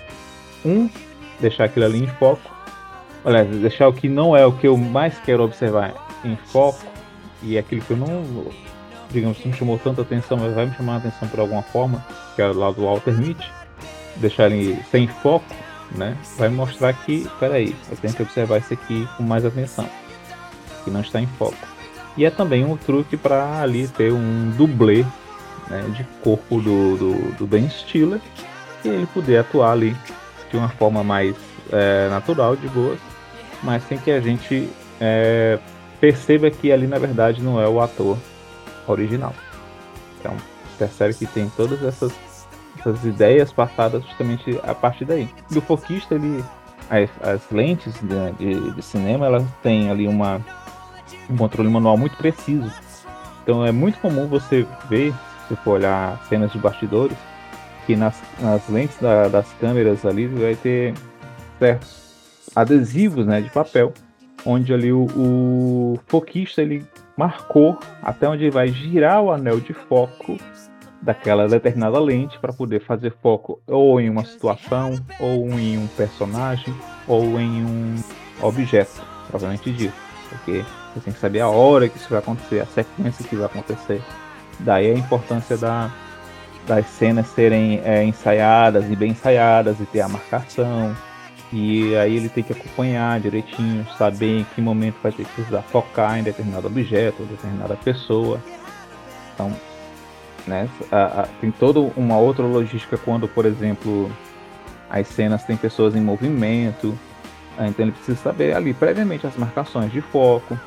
Um, 0.64 0.90
deixar 1.40 1.66
aquilo 1.66 1.86
ali 1.86 2.04
em 2.04 2.08
foco, 2.08 2.54
Aliás, 3.26 3.48
deixar 3.48 3.88
o 3.88 3.94
que 3.94 4.10
não 4.10 4.36
é 4.36 4.46
o 4.46 4.52
que 4.52 4.68
eu 4.68 4.76
mais 4.76 5.18
quero 5.20 5.44
observar 5.44 5.94
em 6.26 6.36
foco 6.36 6.84
e 7.42 7.56
é 7.56 7.60
aquilo 7.60 7.82
que 7.82 7.92
eu 7.92 7.98
não, 7.98 8.52
digamos, 9.12 9.44
não 9.46 9.54
chamou 9.54 9.80
tanta 9.80 10.02
atenção, 10.02 10.38
mas 10.38 10.54
vai 10.54 10.66
me 10.66 10.76
chamar 10.76 10.96
a 10.96 10.98
atenção 10.98 11.28
por 11.30 11.40
alguma 11.40 11.62
forma, 11.62 12.06
que 12.36 12.42
é 12.42 12.48
lá 12.48 12.70
do 12.72 12.84
Walter 12.84 13.14
Mitty, 13.14 13.50
deixar 14.18 14.52
ele 14.52 14.78
sem 14.92 15.08
foco, 15.08 15.46
né? 15.94 16.18
Vai 16.38 16.50
mostrar 16.50 16.94
que, 16.94 17.28
peraí, 17.40 17.76
eu 17.90 17.98
tenho 17.98 18.14
que 18.14 18.24
observar 18.24 18.60
isso 18.60 18.74
aqui 18.74 19.08
com 19.18 19.24
mais 19.24 19.46
atenção, 19.46 19.90
que 20.84 20.92
não 20.92 21.02
está 21.02 21.22
em 21.22 21.28
foco. 21.28 21.58
E 22.16 22.26
é 22.26 22.30
também 22.30 22.64
um 22.64 22.78
truque 22.78 23.18
para 23.18 23.62
ali 23.62 23.88
ter 23.88 24.12
um 24.12 24.52
dublê 24.52 25.04
né, 25.70 25.82
de 25.96 26.04
corpo 26.24 26.62
do, 26.62 26.98
do, 26.98 27.38
do 27.38 27.48
Ben 27.48 27.70
Stiller 27.70 28.20
e 28.84 28.90
ele 28.90 29.08
poder 29.08 29.38
atuar 29.38 29.72
ali 29.72 29.96
de 30.52 30.58
uma 30.58 30.70
forma 30.70 31.04
mais 31.04 31.36
é, 31.72 32.08
natural, 32.10 32.56
de 32.56 32.68
boas, 32.68 33.00
mas 33.64 33.84
sem 33.88 33.98
que 33.98 34.12
a 34.12 34.20
gente 34.20 34.70
é, 35.00 35.58
perceba 36.00 36.52
que 36.52 36.72
ali 36.72 36.86
na 36.86 37.00
verdade 37.00 37.42
não 37.42 37.60
é 37.60 37.68
o 37.68 37.82
ator 37.82 38.18
original. 38.88 39.34
Então 40.20 40.36
percebe 40.78 41.14
que 41.14 41.26
tem 41.26 41.50
todas 41.56 41.82
essas, 41.84 42.12
essas 42.90 43.04
ideias 43.06 43.52
passadas 43.52 44.04
justamente 44.04 44.60
a 44.64 44.76
partir 44.76 45.06
daí. 45.06 45.30
E 45.50 45.58
o 45.58 45.62
foquista, 45.62 46.16
ele, 46.16 46.44
as, 46.90 47.10
as 47.22 47.42
lentes 47.52 47.94
de, 48.02 48.32
de, 48.38 48.72
de, 48.72 48.82
cinema, 48.82 49.26
elas 49.26 49.46
têm 49.62 49.90
ali 49.90 50.08
uma, 50.08 50.42
um 51.30 51.38
controle 51.38 51.70
manual 51.70 51.98
muito 51.98 52.18
preciso. 52.18 52.72
Então 53.44 53.66
é 53.66 53.72
muito 53.72 54.00
comum 54.00 54.28
você 54.28 54.66
ver, 54.90 55.14
se 55.48 55.56
for 55.58 55.72
olhar 55.72 56.22
cenas 56.28 56.52
de 56.52 56.60
bastidores, 56.60 57.18
que 57.86 57.96
nas, 57.96 58.22
nas 58.40 58.68
lentes 58.70 58.98
da, 59.00 59.28
das 59.28 59.52
câmeras 59.60 60.06
ali 60.06 60.28
vai 60.28 60.56
ter 60.56 60.94
certos 61.60 62.04
adesivos 62.56 63.26
né, 63.26 63.42
de 63.42 63.50
papel, 63.50 63.94
onde 64.46 64.74
ali 64.74 64.92
o, 64.92 65.06
o 65.16 66.00
foquista 66.08 66.62
ele 66.62 66.86
marcou 67.18 67.78
até 68.02 68.28
onde 68.28 68.50
vai 68.50 68.70
girar 68.70 69.22
o 69.22 69.32
anel 69.32 69.60
de 69.60 69.74
foco 69.74 70.38
daquela 71.04 71.48
determinada 71.48 72.00
lente 72.00 72.40
para 72.40 72.54
poder 72.54 72.80
fazer 72.82 73.14
foco 73.22 73.62
ou 73.68 74.00
em 74.00 74.10
uma 74.10 74.24
situação, 74.24 74.98
ou 75.20 75.50
em 75.60 75.78
um 75.78 75.88
personagem, 75.88 76.74
ou 77.08 77.40
em 77.40 77.66
um 77.66 77.96
objeto, 78.42 79.02
provavelmente 79.28 79.72
dito. 79.72 79.94
Porque 80.30 80.64
você 80.94 81.02
tem 81.02 81.14
que 81.14 81.20
saber 81.20 81.42
a 81.42 81.50
hora 81.50 81.90
que 81.90 81.98
isso 81.98 82.10
vai 82.10 82.20
acontecer, 82.20 82.62
a 82.62 82.66
sequência 82.66 83.28
que 83.28 83.36
vai 83.36 83.46
acontecer. 83.46 84.02
Daí 84.60 84.92
a 84.92 84.94
importância 84.94 85.58
da, 85.58 85.92
das 86.66 86.86
cenas 86.86 87.28
serem 87.28 87.82
é, 87.84 88.04
ensaiadas 88.04 88.90
e 88.90 88.96
bem 88.96 89.12
ensaiadas 89.12 89.80
e 89.82 89.86
ter 89.86 90.02
a 90.02 90.08
marcação, 90.08 90.96
e 91.52 91.96
aí 91.98 92.16
ele 92.16 92.30
tem 92.30 92.44
que 92.44 92.54
acompanhar 92.54 93.20
direitinho, 93.20 93.86
saber 93.98 94.40
em 94.40 94.44
que 94.44 94.62
momento 94.62 94.96
vai 95.04 95.12
ter 95.12 95.26
que 95.26 95.34
precisar 95.34 95.62
focar 95.64 96.18
em 96.18 96.24
determinado 96.24 96.66
objeto 96.66 97.22
ou 97.22 97.28
determinada 97.28 97.76
pessoa. 97.76 98.40
Então, 99.34 99.54
né, 100.48 100.70
a, 100.92 101.22
a, 101.22 101.28
tem 101.40 101.52
toda 101.52 101.80
uma 101.80 102.18
outra 102.18 102.46
logística 102.46 102.98
quando, 102.98 103.28
por 103.28 103.46
exemplo, 103.46 104.12
as 104.90 105.08
cenas 105.08 105.44
têm 105.44 105.56
pessoas 105.56 105.96
em 105.96 106.02
movimento. 106.02 106.98
Né, 107.58 107.70
então 107.70 107.86
ele 107.86 107.92
precisa 107.92 108.18
saber 108.18 108.56
ali 108.56 108.74
previamente 108.74 109.26
as 109.26 109.36
marcações 109.38 109.92
de 109.92 110.02
foco, 110.02 110.58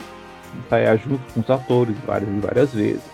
ensaiar 0.59 0.97
junto 0.99 1.33
com 1.33 1.41
os 1.41 1.51
atores 1.51 1.97
várias 2.01 2.29
e 2.31 2.41
várias 2.41 2.75
vezes. 2.75 3.11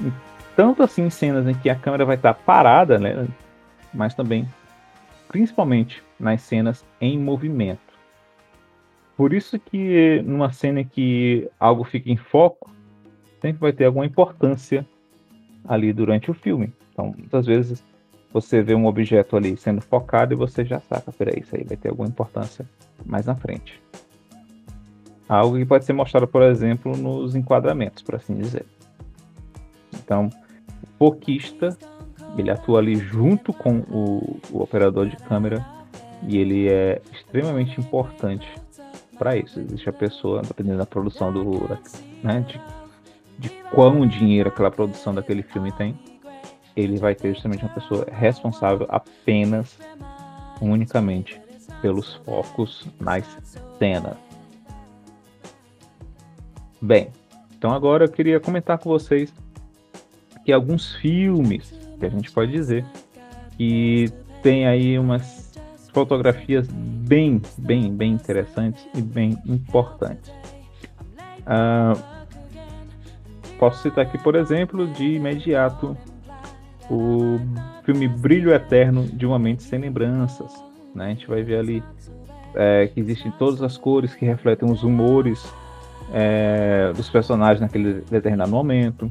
E 0.00 0.12
tanto 0.56 0.82
assim 0.82 1.10
cenas 1.10 1.46
em 1.46 1.54
que 1.54 1.68
a 1.68 1.74
câmera 1.74 2.04
vai 2.04 2.16
estar 2.16 2.34
parada, 2.34 2.98
né, 2.98 3.26
mas 3.92 4.14
também, 4.14 4.48
principalmente, 5.28 6.02
nas 6.18 6.40
cenas 6.42 6.84
em 7.00 7.18
movimento. 7.18 7.80
Por 9.16 9.32
isso 9.32 9.58
que 9.58 10.20
numa 10.24 10.50
cena 10.52 10.80
em 10.80 10.84
que 10.84 11.48
algo 11.60 11.84
fica 11.84 12.10
em 12.10 12.16
foco, 12.16 12.68
sempre 13.40 13.60
vai 13.60 13.72
ter 13.72 13.84
alguma 13.84 14.06
importância 14.06 14.84
ali 15.66 15.92
durante 15.92 16.30
o 16.30 16.34
filme. 16.34 16.72
Então, 16.92 17.14
muitas 17.16 17.46
vezes 17.46 17.82
você 18.32 18.62
vê 18.62 18.74
um 18.74 18.86
objeto 18.86 19.36
ali 19.36 19.56
sendo 19.56 19.80
focado 19.80 20.34
e 20.34 20.36
você 20.36 20.64
já 20.64 20.80
saca, 20.80 21.12
peraí, 21.12 21.40
isso 21.40 21.54
aí 21.54 21.64
vai 21.64 21.76
ter 21.76 21.88
alguma 21.88 22.08
importância 22.08 22.68
mais 23.06 23.26
na 23.26 23.34
frente. 23.34 23.80
Algo 25.28 25.56
que 25.56 25.64
pode 25.64 25.84
ser 25.84 25.92
mostrado, 25.92 26.26
por 26.26 26.42
exemplo, 26.42 26.96
nos 26.96 27.34
enquadramentos, 27.34 28.02
por 28.02 28.16
assim 28.16 28.34
dizer. 28.34 28.66
Então, 29.94 30.28
o 30.82 30.86
foquista, 30.98 31.76
ele 32.36 32.50
atua 32.50 32.80
ali 32.80 32.96
junto 32.96 33.52
com 33.52 33.78
o, 33.88 34.40
o 34.50 34.62
operador 34.62 35.06
de 35.06 35.16
câmera 35.16 35.64
e 36.26 36.36
ele 36.36 36.68
é 36.68 37.00
extremamente 37.12 37.80
importante 37.80 38.46
para 39.16 39.36
isso. 39.36 39.60
Existe 39.60 39.88
a 39.88 39.92
pessoa, 39.92 40.42
dependendo 40.42 40.78
da 40.78 40.86
produção 40.86 41.32
do, 41.32 41.68
né, 42.22 42.40
de, 42.40 42.60
de 43.38 43.48
quão 43.70 44.06
dinheiro 44.06 44.48
aquela 44.48 44.70
produção 44.70 45.14
daquele 45.14 45.42
filme 45.42 45.72
tem, 45.72 45.98
ele 46.76 46.98
vai 46.98 47.14
ter 47.14 47.32
justamente 47.34 47.64
uma 47.64 47.72
pessoa 47.74 48.06
responsável 48.10 48.86
apenas, 48.90 49.78
unicamente, 50.60 51.40
pelos 51.80 52.14
focos 52.24 52.86
nas 53.00 53.24
cenas. 53.78 54.16
Bem, 56.80 57.10
então 57.56 57.72
agora 57.72 58.04
eu 58.04 58.08
queria 58.10 58.38
comentar 58.40 58.78
com 58.78 58.90
vocês 58.90 59.32
que 60.44 60.52
alguns 60.52 60.94
filmes 60.96 61.72
que 61.98 62.04
a 62.04 62.10
gente 62.10 62.30
pode 62.30 62.52
dizer 62.52 62.84
que 63.56 64.12
tem 64.42 64.66
aí 64.66 64.98
umas 64.98 65.54
fotografias 65.92 66.68
bem, 66.68 67.40
bem, 67.56 67.90
bem 67.94 68.12
interessantes 68.12 68.86
e 68.94 69.00
bem 69.00 69.38
importantes. 69.46 70.30
Uh, 71.46 72.13
posso 73.58 73.82
citar 73.82 74.04
aqui, 74.04 74.18
por 74.18 74.34
exemplo, 74.34 74.86
de 74.86 75.14
imediato 75.14 75.96
o 76.90 77.38
filme 77.84 78.08
Brilho 78.08 78.52
Eterno 78.52 79.04
de 79.04 79.26
uma 79.26 79.38
Mente 79.38 79.62
Sem 79.62 79.80
Lembranças. 79.80 80.52
Né? 80.94 81.06
A 81.06 81.08
gente 81.08 81.26
vai 81.26 81.42
ver 81.42 81.58
ali 81.58 81.82
é, 82.54 82.86
que 82.86 83.00
existem 83.00 83.32
todas 83.32 83.62
as 83.62 83.76
cores 83.76 84.14
que 84.14 84.24
refletem 84.24 84.70
os 84.70 84.82
humores 84.82 85.44
é, 86.12 86.92
dos 86.94 87.08
personagens 87.10 87.60
naquele 87.60 88.02
determinado 88.02 88.50
momento. 88.50 89.10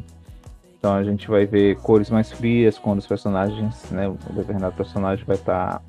Então 0.78 0.94
a 0.96 1.04
gente 1.04 1.28
vai 1.28 1.46
ver 1.46 1.78
cores 1.78 2.10
mais 2.10 2.32
frias 2.32 2.78
quando 2.78 3.00
os 3.00 3.08
personagens, 3.08 3.90
né, 3.92 4.08
um 4.08 4.36
determinado 4.36 4.76
personagem 4.76 5.24
vai 5.26 5.38
estar 5.38 5.82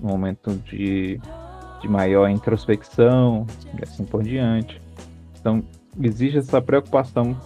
no 0.00 0.08
momento 0.08 0.54
de, 0.64 1.20
de 1.80 1.88
maior 1.88 2.28
introspecção 2.28 3.46
e 3.78 3.82
assim 3.82 4.04
por 4.04 4.22
diante. 4.22 4.80
Então 5.38 5.62
existe 6.00 6.38
essa 6.38 6.62
preocupação 6.62 7.36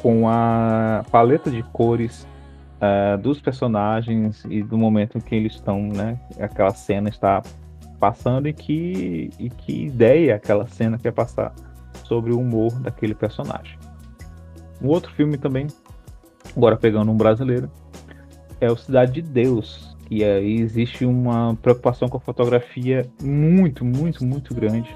com 0.00 0.28
a 0.28 1.04
paleta 1.10 1.50
de 1.50 1.62
cores 1.62 2.26
uh, 2.76 3.18
dos 3.18 3.40
personagens 3.40 4.44
e 4.48 4.62
do 4.62 4.76
momento 4.76 5.18
em 5.18 5.20
que 5.20 5.34
eles 5.34 5.54
estão, 5.54 5.80
né? 5.80 6.18
Aquela 6.38 6.70
cena 6.70 7.08
está 7.08 7.42
passando 7.98 8.48
e 8.48 8.52
que, 8.52 9.30
e 9.38 9.48
que 9.48 9.84
ideia 9.86 10.34
aquela 10.36 10.66
cena 10.66 10.98
quer 10.98 11.12
passar 11.12 11.54
sobre 12.04 12.32
o 12.32 12.38
humor 12.38 12.72
daquele 12.80 13.14
personagem. 13.14 13.78
Um 14.82 14.88
outro 14.88 15.12
filme 15.12 15.38
também, 15.38 15.66
agora 16.56 16.76
pegando 16.76 17.10
um 17.10 17.16
brasileiro, 17.16 17.70
é 18.60 18.70
o 18.70 18.76
Cidade 18.76 19.12
de 19.12 19.22
Deus, 19.22 19.96
que 20.06 20.22
aí 20.22 20.60
existe 20.60 21.04
uma 21.04 21.56
preocupação 21.56 22.08
com 22.08 22.18
a 22.18 22.20
fotografia 22.20 23.06
muito, 23.22 23.84
muito, 23.84 24.24
muito 24.24 24.54
grande, 24.54 24.94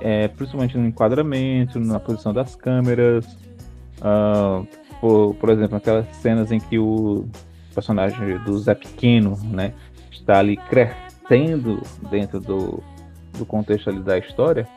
é, 0.00 0.28
principalmente 0.28 0.76
no 0.76 0.86
enquadramento, 0.86 1.80
na 1.80 1.98
posição 1.98 2.32
das 2.32 2.54
câmeras, 2.54 3.43
uh, 4.04 4.66
por, 5.00 5.34
por 5.34 5.50
exemplo, 5.50 5.76
aquelas 5.76 6.06
cenas 6.16 6.52
em 6.52 6.60
que 6.60 6.78
o 6.78 7.26
personagem 7.74 8.38
do 8.38 8.56
Zé 8.58 8.74
Pequeno, 8.74 9.36
né, 9.44 9.72
está 10.12 10.38
ali 10.38 10.56
crescendo 10.56 11.82
dentro 12.10 12.38
do, 12.40 12.82
do 13.36 13.44
contexto 13.44 13.90
ali 13.90 14.00
da 14.00 14.16
história, 14.16 14.68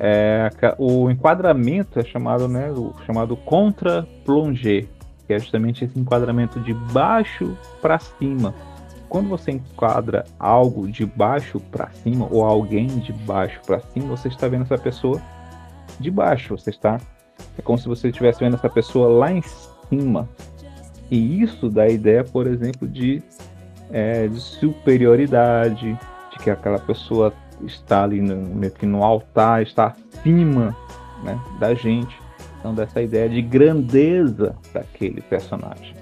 é, 0.00 0.48
o 0.78 1.10
enquadramento 1.10 1.98
é 1.98 2.04
chamado, 2.04 2.46
né, 2.46 2.70
o 2.70 2.94
chamado 3.04 3.36
contra-plongé, 3.36 4.86
que 5.26 5.32
é 5.32 5.38
justamente 5.38 5.84
esse 5.84 5.98
enquadramento 5.98 6.60
de 6.60 6.72
baixo 6.72 7.56
para 7.82 7.98
cima. 7.98 8.54
Quando 9.08 9.28
você 9.28 9.52
enquadra 9.52 10.24
algo 10.38 10.86
de 10.86 11.04
baixo 11.04 11.58
para 11.58 11.90
cima 11.90 12.28
ou 12.30 12.44
alguém 12.44 12.86
de 12.86 13.12
baixo 13.12 13.60
para 13.66 13.80
cima, 13.80 14.06
você 14.06 14.28
está 14.28 14.46
vendo 14.46 14.62
essa 14.62 14.78
pessoa 14.78 15.20
de 15.98 16.10
baixo, 16.10 16.56
você 16.56 16.70
está 16.70 17.00
é 17.58 17.62
como 17.62 17.78
se 17.78 17.88
você 17.88 18.08
estivesse 18.08 18.40
vendo 18.40 18.54
essa 18.54 18.68
pessoa 18.68 19.08
lá 19.08 19.32
em 19.32 19.42
cima. 19.42 20.28
E 21.10 21.42
isso 21.42 21.68
dá 21.68 21.82
a 21.82 21.88
ideia, 21.88 22.22
por 22.22 22.46
exemplo, 22.46 22.86
de, 22.86 23.22
é, 23.90 24.28
de 24.28 24.38
superioridade, 24.38 25.98
de 26.30 26.38
que 26.38 26.50
aquela 26.50 26.78
pessoa 26.78 27.32
está 27.66 28.04
ali 28.04 28.20
no, 28.20 28.36
meio 28.36 28.72
que 28.72 28.86
no 28.86 29.02
altar, 29.02 29.62
está 29.62 29.94
acima 30.18 30.76
né, 31.24 31.40
da 31.58 31.74
gente. 31.74 32.16
Então, 32.58 32.74
dessa 32.74 33.00
ideia 33.00 33.28
de 33.28 33.40
grandeza 33.40 34.56
daquele 34.72 35.20
personagem. 35.22 35.94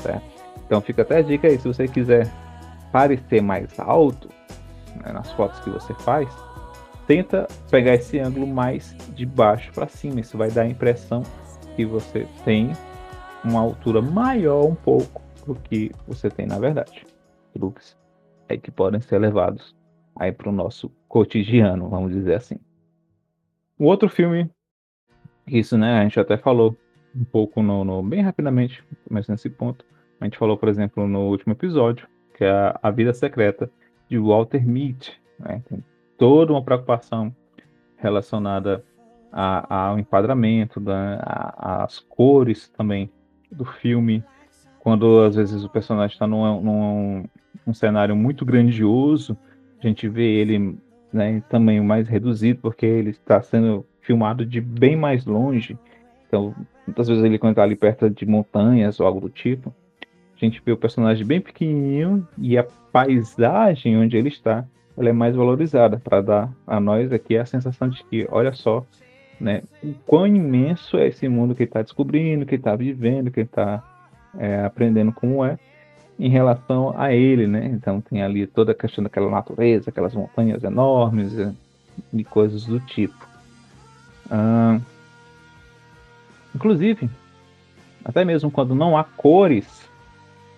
Certo? 0.00 0.22
Então, 0.66 0.80
fica 0.80 1.02
até 1.02 1.18
a 1.18 1.22
dica 1.22 1.48
aí, 1.48 1.58
se 1.58 1.66
você 1.66 1.86
quiser 1.86 2.30
parecer 2.92 3.42
mais 3.42 3.68
alto 3.78 4.28
né, 4.96 5.12
nas 5.12 5.30
fotos 5.32 5.60
que 5.60 5.70
você 5.70 5.94
faz, 5.94 6.28
tenta 7.08 7.48
pegar 7.70 7.94
esse 7.94 8.18
ângulo 8.18 8.46
mais 8.46 8.94
de 9.14 9.24
baixo 9.24 9.72
para 9.72 9.88
cima. 9.88 10.20
Isso 10.20 10.36
vai 10.36 10.50
dar 10.50 10.62
a 10.62 10.68
impressão 10.68 11.22
que 11.74 11.84
você 11.86 12.28
tem 12.44 12.70
uma 13.42 13.60
altura 13.60 14.02
maior 14.02 14.66
um 14.66 14.74
pouco 14.74 15.22
do 15.46 15.54
que 15.54 15.90
você 16.06 16.28
tem 16.28 16.46
na 16.46 16.58
verdade. 16.58 17.06
Truques 17.54 17.96
é 18.46 18.58
que 18.58 18.70
podem 18.70 19.00
ser 19.00 19.18
levados 19.18 19.74
aí 20.14 20.30
para 20.30 20.50
o 20.50 20.52
nosso 20.52 20.90
cotidiano, 21.08 21.88
vamos 21.88 22.12
dizer 22.12 22.34
assim. 22.34 22.58
O 23.78 23.84
outro 23.84 24.08
filme, 24.10 24.50
isso 25.46 25.78
né, 25.78 26.00
a 26.00 26.02
gente 26.02 26.20
até 26.20 26.36
falou 26.36 26.76
um 27.14 27.24
pouco 27.24 27.62
no, 27.62 27.84
no 27.84 28.02
bem 28.02 28.20
rapidamente, 28.20 28.84
mas 29.08 29.28
nesse 29.28 29.48
ponto, 29.48 29.84
a 30.20 30.24
gente 30.24 30.36
falou, 30.36 30.58
por 30.58 30.68
exemplo, 30.68 31.06
no 31.06 31.28
último 31.28 31.52
episódio, 31.52 32.06
que 32.36 32.44
é 32.44 32.74
a, 32.82 32.90
Vida 32.90 33.14
Secreta 33.14 33.70
de 34.08 34.18
Walter 34.18 34.66
Mitty, 34.66 35.18
né? 35.38 35.62
Toda 36.18 36.52
uma 36.52 36.62
preocupação 36.62 37.34
relacionada 37.96 38.84
a, 39.32 39.86
ao 39.88 39.98
enquadramento, 39.98 40.80
da, 40.80 41.20
a, 41.22 41.84
às 41.84 42.00
cores 42.00 42.68
também 42.68 43.10
do 43.50 43.64
filme. 43.64 44.22
Quando 44.80 45.20
às 45.20 45.36
vezes 45.36 45.64
o 45.64 45.68
personagem 45.68 46.14
está 46.14 46.26
num, 46.26 46.60
num, 46.60 47.24
num, 47.66 47.74
cenário 47.74 48.16
muito 48.16 48.44
grandioso, 48.44 49.36
a 49.82 49.86
gente 49.86 50.08
vê 50.08 50.24
ele 50.24 50.76
né, 51.12 51.30
em 51.30 51.40
tamanho 51.40 51.84
mais 51.84 52.08
reduzido, 52.08 52.60
porque 52.60 52.84
ele 52.84 53.10
está 53.10 53.40
sendo 53.40 53.86
filmado 54.00 54.44
de 54.44 54.60
bem 54.60 54.96
mais 54.96 55.24
longe. 55.24 55.78
Então, 56.26 56.54
muitas 56.86 57.08
vezes 57.08 57.22
ele 57.24 57.38
quando 57.38 57.52
está 57.52 57.62
ali 57.62 57.76
perto 57.76 58.10
de 58.10 58.26
montanhas 58.26 58.98
ou 59.00 59.06
algo 59.06 59.20
do 59.20 59.28
tipo, 59.28 59.74
a 60.34 60.44
gente 60.44 60.62
vê 60.64 60.72
o 60.72 60.76
personagem 60.76 61.26
bem 61.26 61.40
pequenininho 61.40 62.26
e 62.38 62.56
a 62.56 62.64
paisagem 62.92 63.96
onde 63.96 64.16
ele 64.16 64.28
está 64.28 64.64
ela 64.98 65.10
é 65.10 65.12
mais 65.12 65.36
valorizada 65.36 65.98
para 65.98 66.20
dar 66.20 66.52
a 66.66 66.80
nós 66.80 67.12
aqui 67.12 67.36
a 67.36 67.46
sensação 67.46 67.88
de 67.88 68.02
que, 68.04 68.26
olha 68.30 68.52
só, 68.52 68.84
né, 69.40 69.62
o 69.82 69.94
quão 70.04 70.26
imenso 70.26 70.96
é 70.96 71.06
esse 71.06 71.28
mundo 71.28 71.54
que 71.54 71.62
está 71.62 71.80
descobrindo, 71.80 72.44
que 72.44 72.56
está 72.56 72.74
vivendo, 72.74 73.30
que 73.30 73.40
está 73.40 73.82
é, 74.36 74.64
aprendendo 74.64 75.12
como 75.12 75.44
é, 75.44 75.56
em 76.18 76.28
relação 76.28 76.92
a 76.98 77.12
ele, 77.12 77.46
né? 77.46 77.66
Então 77.66 78.00
tem 78.00 78.22
ali 78.22 78.44
toda 78.44 78.72
a 78.72 78.74
questão 78.74 79.04
daquela 79.04 79.30
natureza, 79.30 79.90
aquelas 79.90 80.14
montanhas 80.14 80.64
enormes 80.64 81.32
e 82.12 82.24
coisas 82.24 82.64
do 82.64 82.80
tipo. 82.80 83.28
Ah, 84.28 84.80
inclusive, 86.52 87.08
até 88.04 88.24
mesmo 88.24 88.50
quando 88.50 88.74
não 88.74 88.98
há 88.98 89.04
cores 89.04 89.88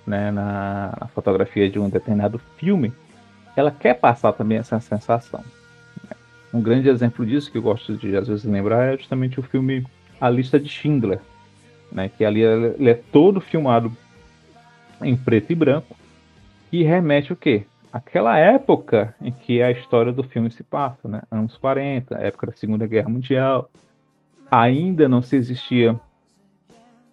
né, 0.07 0.31
na, 0.31 0.97
na 0.99 1.07
fotografia 1.09 1.69
de 1.69 1.79
um 1.79 1.91
determinado 1.91 2.39
filme, 2.57 2.91
ela 3.61 3.71
quer 3.71 3.95
passar 3.95 4.33
também 4.33 4.59
essa 4.59 4.81
sensação. 4.81 5.45
Um 6.53 6.61
grande 6.61 6.89
exemplo 6.89 7.25
disso 7.25 7.51
que 7.51 7.59
eu 7.59 7.63
gosto 7.63 7.97
de 7.97 8.17
às 8.17 8.27
vezes 8.27 8.45
lembrar 8.45 8.93
é 8.93 8.97
justamente 8.97 9.39
o 9.39 9.43
filme 9.43 9.87
A 10.21 10.29
Lista 10.29 10.59
de 10.59 10.69
Schindler, 10.69 11.21
né? 11.93 12.09
Que 12.09 12.25
ali 12.25 12.43
ele 12.43 12.91
é 12.91 12.95
todo 12.95 13.41
filmado 13.41 13.93
em 15.01 15.17
preto 15.17 15.53
e 15.53 15.55
branco 15.55 15.97
e 16.73 16.83
remete 16.83 17.33
o 17.33 17.37
quê? 17.37 17.65
Aquela 17.93 18.37
época 18.39 19.15
em 19.21 19.33
que 19.33 19.63
a 19.63 19.71
história 19.71 20.13
do 20.13 20.23
filme 20.23 20.51
se 20.51 20.63
passa, 20.63 21.09
né? 21.09 21.23
Anos 21.31 21.57
40, 21.57 22.17
época 22.17 22.49
da 22.49 22.53
Segunda 22.53 22.87
Guerra 22.87 23.09
Mundial. 23.09 23.71
Ainda 24.51 25.09
não 25.09 25.23
se 25.23 25.37
existia, 25.37 25.99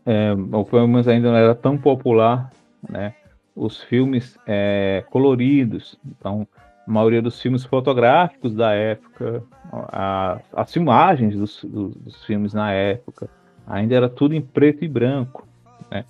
é, 0.03 0.33
ou 0.51 0.65
pelo 0.65 0.88
menos 0.88 1.07
ainda 1.07 1.29
não 1.29 1.38
era 1.38 1.53
tão 1.53 1.77
popular, 1.77 2.51
né? 2.88 3.13
Os 3.58 3.82
filmes 3.82 4.38
é, 4.46 5.04
coloridos. 5.10 6.00
Então, 6.06 6.48
a 6.88 6.91
maioria 6.91 7.22
dos 7.22 7.41
filmes 7.41 7.65
fotográficos 7.65 8.54
da 8.56 8.72
época, 8.72 9.43
a, 9.72 10.39
as 10.54 10.72
filmagens 10.72 11.36
dos, 11.36 11.63
dos, 11.63 11.96
dos, 11.96 12.24
filmes 12.24 12.54
na 12.54 12.72
época, 12.72 13.28
ainda 13.65 13.96
era 13.96 14.08
tudo 14.08 14.36
em 14.36 14.41
preto 14.41 14.86
e 14.86 14.88
branco. 14.88 15.46
Né? 15.91 16.06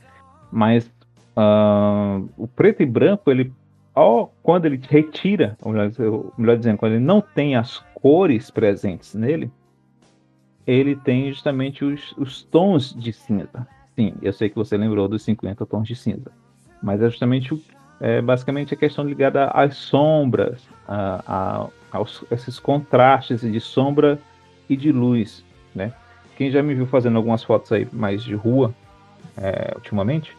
Mas 0.52 0.86
uh, 1.36 2.30
o 2.38 2.48
preto 2.48 2.84
e 2.84 2.86
branco, 2.86 3.32
ele, 3.32 3.52
ó, 3.96 4.28
quando 4.44 4.66
ele 4.66 4.80
retira, 4.88 5.58
ou 5.62 5.72
melhor, 5.72 5.90
melhor 6.38 6.58
dizendo, 6.58 6.78
quando 6.78 6.94
ele 6.94 7.04
não 7.04 7.22
tem 7.22 7.56
as 7.56 7.80
cores 7.96 8.52
presentes 8.52 9.16
nele, 9.16 9.50
ele 10.66 10.98
tem 10.98 11.32
justamente 11.32 11.86
os, 11.86 12.14
os 12.18 12.44
tons 12.44 12.94
de 12.94 13.14
cinza. 13.14 13.66
Sim, 13.96 14.14
eu 14.22 14.34
sei 14.34 14.50
que 14.50 14.56
você 14.56 14.78
lembrou 14.78 15.08
dos 15.08 15.24
50 15.24 15.66
tons 15.66 15.88
de 15.88 15.96
cinza, 15.96 16.32
mas 16.82 17.02
é 17.02 17.10
justamente 17.10 17.60
é 18.00 18.22
basicamente 18.22 18.74
a 18.74 18.78
questão 18.78 19.04
ligada 19.04 19.46
às 19.48 19.76
sombras, 19.76 20.62
a, 20.88 21.24
a, 21.28 21.68
aos 21.92 22.24
esses 22.30 22.60
contrastes 22.60 23.42
de 23.42 23.60
sombra 23.60 24.20
e 24.70 24.76
de 24.76 24.92
luz, 24.92 25.44
né? 25.74 25.92
Quem 26.36 26.52
já 26.52 26.62
me 26.62 26.76
viu 26.76 26.86
fazendo 26.86 27.18
algumas 27.18 27.44
fotos 27.44 27.72
aí 27.72 27.88
mais 27.92 28.24
de 28.24 28.36
rua 28.36 28.74
é, 29.36 29.72
ultimamente, 29.76 30.38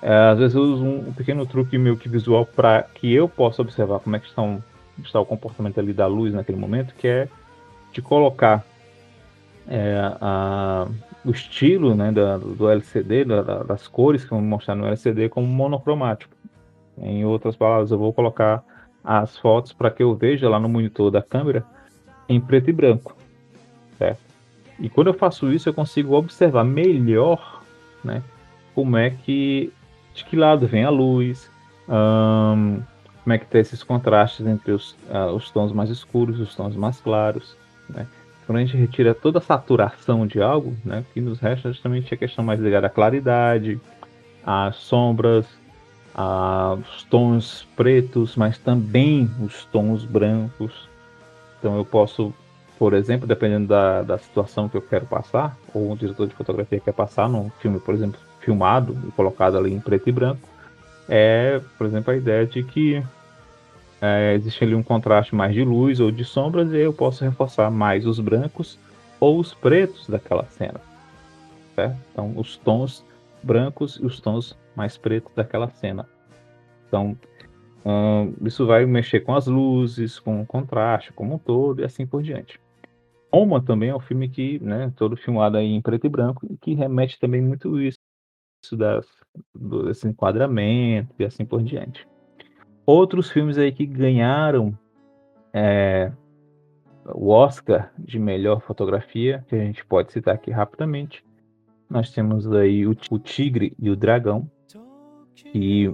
é, 0.00 0.14
às 0.30 0.38
vezes 0.38 0.54
eu 0.54 0.62
uso 0.62 0.84
um, 0.84 1.08
um, 1.08 1.12
pequeno 1.12 1.44
truque 1.44 1.76
meio 1.76 1.96
que 1.96 2.08
visual 2.08 2.46
para 2.46 2.82
que 2.82 3.12
eu 3.12 3.28
possa 3.28 3.60
observar 3.60 3.98
como 3.98 4.16
é 4.16 4.20
que 4.20 4.26
estão, 4.26 4.62
está 5.04 5.20
o 5.20 5.26
comportamento 5.26 5.78
ali 5.78 5.92
da 5.92 6.06
luz 6.06 6.32
naquele 6.32 6.58
momento, 6.58 6.94
que 6.94 7.08
é 7.08 7.28
de 7.92 8.00
colocar 8.00 8.64
é, 9.66 9.98
a, 10.20 10.86
o 11.24 11.30
estilo 11.30 11.94
né, 11.94 12.12
da, 12.12 12.38
do 12.38 12.68
LCD, 12.68 13.24
da, 13.24 13.62
das 13.62 13.86
cores 13.86 14.24
que 14.24 14.30
vão 14.30 14.40
mostrar 14.40 14.74
no 14.74 14.86
LCD 14.86 15.28
como 15.28 15.46
monocromático. 15.46 16.34
Em 17.00 17.24
outras 17.24 17.56
palavras, 17.56 17.90
eu 17.90 17.98
vou 17.98 18.12
colocar 18.12 18.62
as 19.04 19.38
fotos 19.38 19.72
para 19.72 19.90
que 19.90 20.02
eu 20.02 20.14
veja 20.14 20.48
lá 20.48 20.58
no 20.58 20.68
monitor 20.68 21.10
da 21.10 21.22
câmera 21.22 21.64
em 22.28 22.40
preto 22.40 22.70
e 22.70 22.72
branco, 22.72 23.16
certo? 23.96 24.20
E 24.78 24.88
quando 24.88 25.08
eu 25.08 25.14
faço 25.14 25.50
isso, 25.50 25.68
eu 25.68 25.74
consigo 25.74 26.14
observar 26.14 26.64
melhor, 26.64 27.62
né, 28.04 28.22
como 28.74 28.96
é 28.96 29.10
que 29.10 29.72
de 30.14 30.24
que 30.24 30.36
lado 30.36 30.66
vem 30.66 30.84
a 30.84 30.90
luz, 30.90 31.50
como 31.86 33.32
é 33.32 33.38
que 33.38 33.46
tem 33.46 33.60
esses 33.60 33.82
contrastes 33.82 34.46
entre 34.46 34.72
os, 34.72 34.92
uh, 35.10 35.32
os 35.34 35.50
tons 35.50 35.72
mais 35.72 35.90
escuros 35.90 36.38
e 36.38 36.42
os 36.42 36.54
tons 36.54 36.76
mais 36.76 37.00
claros, 37.00 37.56
né? 37.88 38.06
Quando 38.48 38.56
a 38.56 38.64
gente 38.64 38.78
retira 38.78 39.14
toda 39.14 39.40
a 39.40 39.42
saturação 39.42 40.26
de 40.26 40.40
algo, 40.40 40.74
né, 40.82 41.04
que 41.12 41.20
nos 41.20 41.38
resta 41.38 41.70
justamente 41.70 42.14
a 42.14 42.16
questão 42.16 42.42
mais 42.42 42.58
ligada 42.58 42.86
à 42.86 42.90
claridade, 42.90 43.78
às 44.42 44.76
sombras, 44.76 45.44
aos 46.14 47.02
tons 47.10 47.68
pretos, 47.76 48.36
mas 48.36 48.56
também 48.56 49.30
os 49.38 49.66
tons 49.66 50.02
brancos. 50.06 50.88
Então 51.58 51.76
eu 51.76 51.84
posso, 51.84 52.32
por 52.78 52.94
exemplo, 52.94 53.28
dependendo 53.28 53.66
da, 53.66 54.00
da 54.00 54.16
situação 54.16 54.66
que 54.66 54.78
eu 54.78 54.82
quero 54.82 55.04
passar, 55.04 55.54
ou 55.74 55.92
o 55.92 55.96
diretor 55.96 56.26
de 56.26 56.34
fotografia 56.34 56.80
quer 56.80 56.94
passar 56.94 57.28
num 57.28 57.50
filme, 57.60 57.78
por 57.78 57.94
exemplo, 57.94 58.18
filmado 58.40 58.96
e 59.06 59.12
colocado 59.12 59.58
ali 59.58 59.74
em 59.74 59.80
preto 59.80 60.08
e 60.08 60.12
branco, 60.12 60.48
é, 61.06 61.60
por 61.76 61.86
exemplo, 61.86 62.14
a 62.14 62.16
ideia 62.16 62.46
de 62.46 62.62
que 62.62 63.04
é, 64.00 64.34
existe 64.34 64.62
ali 64.62 64.74
um 64.74 64.82
contraste 64.82 65.34
mais 65.34 65.54
de 65.54 65.64
luz 65.64 66.00
ou 66.00 66.10
de 66.10 66.24
sombras, 66.24 66.72
e 66.72 66.78
eu 66.78 66.92
posso 66.92 67.24
reforçar 67.24 67.70
mais 67.70 68.06
os 68.06 68.20
brancos 68.20 68.78
ou 69.18 69.38
os 69.38 69.54
pretos 69.54 70.08
daquela 70.08 70.44
cena. 70.46 70.80
Certo? 71.74 71.96
Então, 72.12 72.32
os 72.36 72.56
tons 72.56 73.04
brancos 73.42 73.96
e 73.96 74.06
os 74.06 74.20
tons 74.20 74.56
mais 74.76 74.96
pretos 74.96 75.32
daquela 75.34 75.68
cena. 75.68 76.08
Então, 76.86 77.16
hum, 77.84 78.34
isso 78.42 78.66
vai 78.66 78.86
mexer 78.86 79.20
com 79.20 79.34
as 79.34 79.46
luzes, 79.46 80.18
com 80.18 80.40
o 80.40 80.46
contraste 80.46 81.12
como 81.12 81.34
um 81.34 81.38
todo 81.38 81.80
e 81.80 81.84
assim 81.84 82.06
por 82.06 82.22
diante. 82.22 82.60
Roma 83.32 83.62
também 83.62 83.90
é 83.90 83.94
um 83.94 84.00
filme 84.00 84.28
que, 84.28 84.58
né, 84.60 84.92
todo 84.96 85.16
filmado 85.16 85.58
em 85.58 85.82
preto 85.82 86.06
e 86.06 86.08
branco, 86.08 86.46
que 86.60 86.74
remete 86.74 87.18
também 87.18 87.42
muito 87.42 87.78
isso 87.80 87.98
das, 88.72 89.06
desse 89.54 90.08
enquadramento 90.08 91.14
e 91.18 91.24
assim 91.24 91.44
por 91.44 91.62
diante. 91.62 92.06
Outros 92.88 93.30
filmes 93.30 93.58
aí 93.58 93.70
que 93.70 93.84
ganharam 93.84 94.72
é, 95.52 96.10
o 97.04 97.28
Oscar 97.28 97.92
de 97.98 98.18
melhor 98.18 98.62
fotografia, 98.62 99.44
que 99.46 99.54
a 99.54 99.58
gente 99.58 99.84
pode 99.84 100.10
citar 100.10 100.34
aqui 100.34 100.50
rapidamente. 100.50 101.22
Nós 101.90 102.10
temos 102.10 102.50
aí 102.50 102.86
o, 102.86 102.96
o 103.10 103.18
Tigre 103.18 103.76
e 103.78 103.90
o 103.90 103.94
Dragão. 103.94 104.50
E 105.54 105.92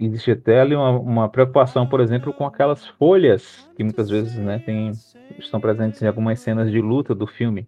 existe 0.00 0.30
até 0.30 0.60
ali 0.60 0.76
uma, 0.76 0.90
uma, 0.90 1.28
preocupação, 1.28 1.88
por 1.88 1.98
exemplo, 1.98 2.32
com 2.32 2.46
aquelas 2.46 2.86
folhas 2.86 3.68
que 3.76 3.82
muitas 3.82 4.08
vezes 4.08 4.36
né, 4.36 4.60
tem, 4.60 4.92
estão 5.40 5.60
presentes 5.60 6.00
em 6.00 6.06
algumas 6.06 6.38
cenas 6.38 6.70
de 6.70 6.80
luta 6.80 7.16
do 7.16 7.26
filme. 7.26 7.66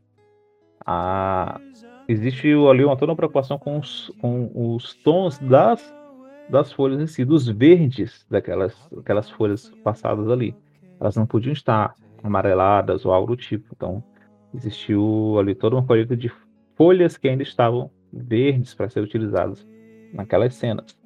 Ah, 0.86 1.60
existe 2.06 2.46
ali 2.70 2.84
uma, 2.84 2.96
toda 2.96 3.10
uma 3.10 3.16
preocupação 3.16 3.58
com 3.58 3.80
os, 3.80 4.12
com 4.20 4.48
os 4.54 4.94
tons 4.94 5.40
das 5.40 5.97
das 6.50 6.72
folhas 6.72 7.00
em 7.00 7.06
si, 7.06 7.24
dos 7.24 7.46
verdes 7.46 8.26
daquelas 8.30 8.74
aquelas 8.96 9.30
folhas 9.30 9.70
passadas 9.82 10.28
ali. 10.28 10.54
Elas 11.00 11.16
não 11.16 11.26
podiam 11.26 11.52
estar 11.52 11.94
amareladas 12.22 13.04
ou 13.04 13.12
algo 13.12 13.34
do 13.34 13.36
tipo. 13.36 13.66
Então, 13.74 14.02
existiu 14.54 15.38
ali 15.38 15.54
toda 15.54 15.76
uma 15.76 15.84
colheita 15.84 16.16
de 16.16 16.32
folhas 16.76 17.16
que 17.16 17.28
ainda 17.28 17.42
estavam 17.42 17.90
verdes 18.12 18.74
para 18.74 18.88
ser 18.88 19.00
utilizadas 19.00 19.66
naquelas 20.12 20.54
cenas. 20.54 20.98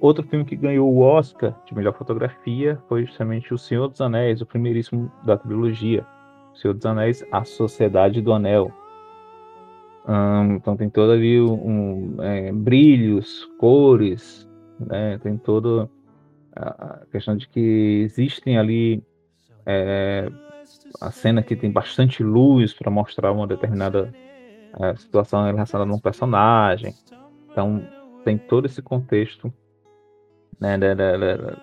Outro 0.00 0.22
filme 0.24 0.44
que 0.44 0.56
ganhou 0.56 0.92
o 0.92 1.00
Oscar 1.00 1.54
de 1.66 1.74
melhor 1.74 1.94
fotografia 1.94 2.78
foi 2.88 3.06
justamente 3.06 3.54
O 3.54 3.58
Senhor 3.58 3.88
dos 3.88 4.00
Anéis, 4.00 4.42
o 4.42 4.46
primeiríssimo 4.46 5.10
da 5.24 5.38
trilogia. 5.38 6.06
O 6.52 6.56
Senhor 6.58 6.74
dos 6.74 6.84
Anéis, 6.84 7.24
A 7.32 7.44
Sociedade 7.44 8.20
do 8.20 8.32
Anel. 8.32 8.70
então 10.54 10.76
tem 10.76 10.90
todo 10.90 11.12
ali 11.12 11.40
um, 11.40 12.16
é, 12.20 12.52
brilhos, 12.52 13.46
cores, 13.58 14.45
né? 14.78 15.18
Tem 15.18 15.36
toda 15.36 15.88
a 16.54 17.02
questão 17.12 17.36
de 17.36 17.48
que 17.48 18.02
existem 18.04 18.58
ali 18.58 19.02
é, 19.64 20.30
a 21.00 21.10
cena 21.10 21.42
que 21.42 21.54
tem 21.54 21.70
bastante 21.70 22.22
luz 22.22 22.72
para 22.72 22.90
mostrar 22.90 23.32
uma 23.32 23.46
determinada 23.46 24.12
é, 24.80 24.96
situação 24.96 25.44
relacionada 25.44 25.90
a 25.90 25.94
um 25.94 25.98
personagem. 25.98 26.94
Então 27.50 27.86
tem 28.24 28.38
todo 28.38 28.66
esse 28.66 28.82
contexto 28.82 29.52
né, 30.58 30.76
de, 30.78 30.94
de, 30.94 31.18
de, 31.18 31.56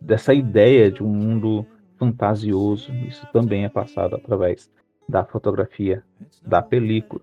dessa 0.00 0.32
ideia 0.32 0.90
de 0.90 1.02
um 1.02 1.08
mundo 1.08 1.66
fantasioso. 1.98 2.92
Isso 3.06 3.26
também 3.32 3.64
é 3.64 3.68
passado 3.68 4.16
através 4.16 4.70
da 5.08 5.24
fotografia 5.24 6.02
da 6.44 6.62
película. 6.62 7.22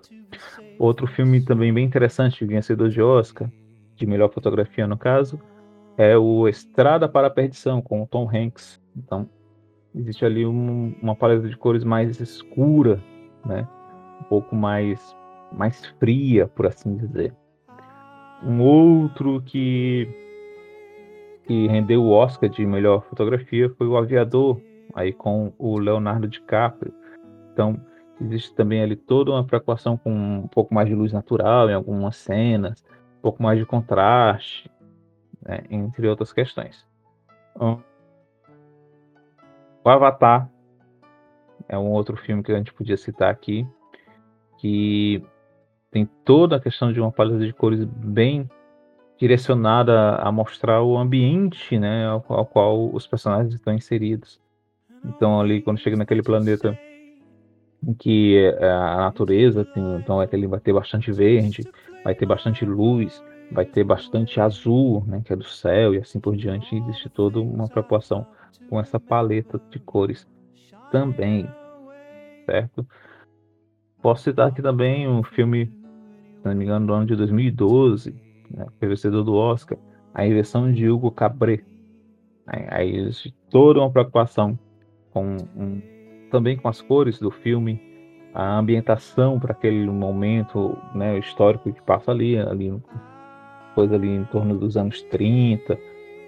Outro 0.78 1.08
filme 1.08 1.42
também 1.42 1.74
bem 1.74 1.86
interessante, 1.86 2.46
vencedor 2.46 2.90
de 2.90 3.02
Oscar, 3.02 3.50
de 4.00 4.06
melhor 4.06 4.32
fotografia 4.32 4.88
no 4.88 4.98
caso, 4.98 5.40
é 5.98 6.18
o 6.18 6.48
Estrada 6.48 7.10
para 7.10 7.28
a 7.28 7.30
Perdição, 7.30 7.82
com 7.82 8.02
o 8.02 8.08
Tom 8.08 8.30
Hanks. 8.34 8.82
Então, 8.96 9.30
existe 9.94 10.24
ali 10.24 10.46
um, 10.46 10.96
uma 11.02 11.14
paleta 11.14 11.48
de 11.48 11.58
cores 11.58 11.84
mais 11.84 12.20
escura, 12.22 13.04
né? 13.46 13.68
Um 14.22 14.24
pouco 14.24 14.56
mais, 14.56 15.16
mais 15.52 15.86
fria, 16.00 16.48
por 16.48 16.66
assim 16.66 16.96
dizer. 16.96 17.34
Um 18.42 18.62
outro 18.62 19.42
que, 19.42 20.08
que 21.46 21.68
rendeu 21.68 22.02
o 22.02 22.12
Oscar 22.12 22.50
de 22.50 22.66
melhor 22.66 23.04
fotografia 23.10 23.70
foi 23.78 23.86
o 23.86 23.98
Aviador, 23.98 24.62
aí 24.96 25.12
com 25.12 25.52
o 25.58 25.78
Leonardo 25.78 26.30
DiCaprio. 26.30 26.94
Então, 27.52 27.78
existe 28.22 28.56
também 28.56 28.82
ali 28.82 28.96
toda 28.96 29.32
uma 29.32 29.44
preocupação 29.44 29.98
com 29.98 30.12
um 30.12 30.48
pouco 30.48 30.74
mais 30.74 30.88
de 30.88 30.96
luz 30.96 31.12
natural 31.12 31.70
em 31.70 31.74
algumas 31.74 32.16
cenas, 32.16 32.82
um 33.20 33.22
pouco 33.22 33.44
mais 33.44 33.60
de 33.60 33.66
contraste, 33.66 34.72
né, 35.42 35.60
entre 35.70 36.08
outras 36.08 36.34
questões. 36.34 36.86
Então, 37.56 37.84
o 39.84 39.90
Avatar 39.90 40.50
é 41.68 41.78
um 41.78 41.92
outro 41.92 42.16
filme 42.16 42.42
que 42.42 42.52
a 42.52 42.58
gente 42.58 42.74
podia 42.74 42.98
citar 42.98 43.30
aqui, 43.30 43.68
que 44.58 45.24
tem 45.92 46.06
toda 46.24 46.56
a 46.56 46.60
questão 46.60 46.94
de 46.94 47.00
uma 47.00 47.12
paleta 47.12 47.46
de 47.46 47.54
cores 47.54 47.84
bem 47.84 48.50
direcionada 49.18 50.16
a 50.16 50.32
mostrar 50.32 50.82
o 50.82 50.98
ambiente 50.98 51.78
né, 51.78 52.08
ao, 52.08 52.24
ao 52.30 52.46
qual 52.46 52.94
os 52.94 53.06
personagens 53.06 53.54
estão 53.54 53.74
inseridos. 53.74 54.40
Então 55.04 55.42
ali 55.42 55.62
quando 55.62 55.80
chega 55.80 55.98
naquele 55.98 56.24
planeta 56.24 56.78
em 57.86 57.94
que 57.94 58.38
é, 58.38 58.72
a 58.72 58.98
natureza 58.98 59.64
tem, 59.66 59.96
então 59.96 60.22
é 60.22 60.28
ele 60.32 60.48
vai 60.48 60.60
ter 60.60 60.74
bastante 60.74 61.12
verde, 61.12 61.64
vai 62.04 62.14
ter 62.14 62.26
bastante 62.26 62.66
luz, 62.66 63.24
vai 63.52 63.66
ter 63.66 63.84
bastante 63.84 64.40
azul, 64.40 65.04
né, 65.08 65.22
que 65.24 65.34
é 65.34 65.36
do 65.36 65.44
céu 65.44 65.94
e 65.94 65.98
assim 65.98 66.20
por 66.20 66.36
diante. 66.36 66.76
Existe 66.76 67.10
toda 67.10 67.40
uma 67.40 67.68
preocupação 67.68 68.26
com 68.70 68.80
essa 68.80 69.00
paleta 69.00 69.60
de 69.70 69.80
cores 69.80 70.28
também, 70.92 71.50
certo? 72.46 72.86
Posso 74.02 74.24
citar 74.24 74.48
aqui 74.48 74.62
também 74.62 75.08
um 75.08 75.24
filme, 75.24 75.66
se 75.66 76.46
não 76.46 76.56
me 76.56 76.64
engano, 76.64 76.88
do 76.88 76.94
ano 76.94 77.06
de 77.06 77.16
2012, 77.16 78.14
né, 78.52 78.66
que 78.80 78.88
vencedor 78.88 79.24
do 79.24 79.34
Oscar, 79.34 79.78
a 80.14 80.26
invenção 80.26 80.72
de 80.72 80.90
Hugo 80.90 81.12
Cabret. 81.12 81.64
Aí 82.48 82.96
existe 82.96 83.34
toda 83.50 83.80
uma 83.80 83.92
preocupação 83.92 84.58
com 85.12 85.38
um, 85.56 85.82
também 86.30 86.58
com 86.58 86.68
as 86.68 86.82
cores 86.82 87.20
do 87.20 87.32
filme, 87.32 87.82
a 88.34 88.58
ambientação 88.58 89.40
para 89.40 89.52
aquele 89.52 89.90
momento 89.90 90.78
né, 90.94 91.18
histórico 91.18 91.72
que 91.74 91.82
passa 91.82 92.12
ali, 92.12 92.38
ali 92.38 92.74
coisa 93.76 93.96
ali 93.96 94.10
em 94.10 94.24
torno 94.26 94.58
dos 94.58 94.78
anos 94.78 95.02
30, 95.04 95.78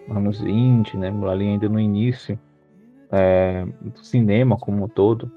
anos 0.10 0.42
20, 0.42 0.98
né, 0.98 1.14
ali 1.30 1.48
ainda 1.48 1.70
no 1.70 1.80
início 1.80 2.40
é, 3.12 3.66
do 3.82 4.04
cinema 4.04 4.58
como 4.58 4.84
um 4.84 4.88
todo. 4.88 5.32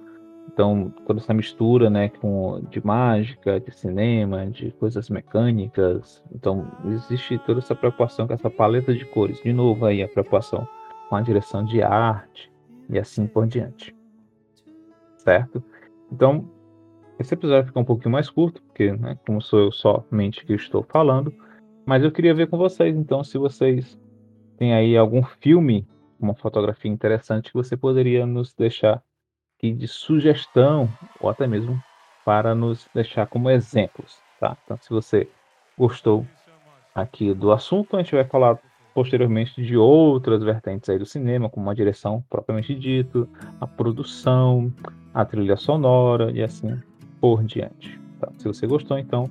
Então, 0.53 0.92
toda 1.05 1.18
essa 1.18 1.35
mistura, 1.35 1.90
né, 1.90 2.09
com, 2.09 2.62
de 2.70 2.85
mágica, 2.85 3.59
de 3.59 3.74
cinema, 3.74 4.46
de 4.46 4.70
coisas 4.72 5.11
mecânicas. 5.11 6.22
Então, 6.33 6.70
existe 6.87 7.38
toda 7.38 7.59
essa 7.59 7.74
preocupação 7.74 8.27
com 8.27 8.35
essa 8.35 8.48
paleta 8.48 8.94
de 8.94 9.05
cores. 9.07 9.42
De 9.42 9.53
novo 9.53 9.85
aí, 9.85 10.03
a 10.03 10.09
preocupação 10.09 10.66
com 11.09 11.16
a 11.16 11.20
direção 11.20 11.64
de 11.64 11.83
arte 11.83 12.53
e 12.88 12.98
assim 12.98 13.27
por 13.27 13.46
diante. 13.46 13.94
Certo? 15.25 15.63
Então, 16.13 16.49
esse 17.19 17.35
episódio 17.35 17.67
ficou 17.67 17.83
um 17.83 17.87
pouquinho 17.87 18.11
mais 18.11 18.29
curto, 18.29 18.63
porque, 18.63 18.93
né, 18.93 19.19
como 19.27 19.41
sou 19.41 19.61
eu 19.61 19.73
somente 19.73 20.45
que 20.45 20.53
estou 20.53 20.83
falando, 20.83 21.33
mas 21.87 22.03
eu 22.03 22.13
queria 22.13 22.35
ver 22.35 22.49
com 22.49 22.59
vocês, 22.59 22.97
então, 22.97 23.23
se 23.25 23.39
vocês 23.39 23.99
têm 24.57 24.75
aí 24.75 24.97
algum 24.97 25.23
filme, 25.23 25.87
uma 26.19 26.35
fotografia 26.35 26.91
interessante 26.91 27.51
que 27.51 27.57
você 27.57 27.77
poderia 27.77 28.27
nos 28.27 28.55
deixar 28.55 29.03
aqui 29.57 29.73
de 29.73 29.87
sugestão, 29.87 30.89
ou 31.21 31.29
até 31.31 31.47
mesmo 31.47 31.83
para 32.25 32.55
nos 32.55 32.89
deixar 32.95 33.27
como 33.27 33.51
exemplos, 33.51 34.19
tá? 34.41 34.57
Então, 34.65 34.79
se 34.81 34.91
você 34.91 35.29
gostou 35.77 36.27
aqui 36.95 37.35
do 37.35 37.53
assunto, 37.53 37.97
a 37.97 38.03
gente 38.03 38.15
vai 38.15 38.25
falar 38.25 38.59
posteriormente 38.95 39.63
de 39.63 39.77
outras 39.77 40.43
vertentes 40.43 40.89
aí 40.89 40.99
do 40.99 41.05
cinema, 41.05 41.51
como 41.51 41.69
a 41.69 41.75
direção 41.75 42.25
propriamente 42.31 42.75
dito, 42.75 43.29
a 43.61 43.67
produção, 43.67 44.73
a 45.13 45.23
trilha 45.25 45.57
sonora 45.57 46.31
e 46.31 46.41
assim 46.43 46.79
por 47.21 47.43
diante. 47.43 48.01
Tá? 48.21 48.31
Se 48.39 48.47
você 48.47 48.65
gostou, 48.67 48.97
então 48.99 49.29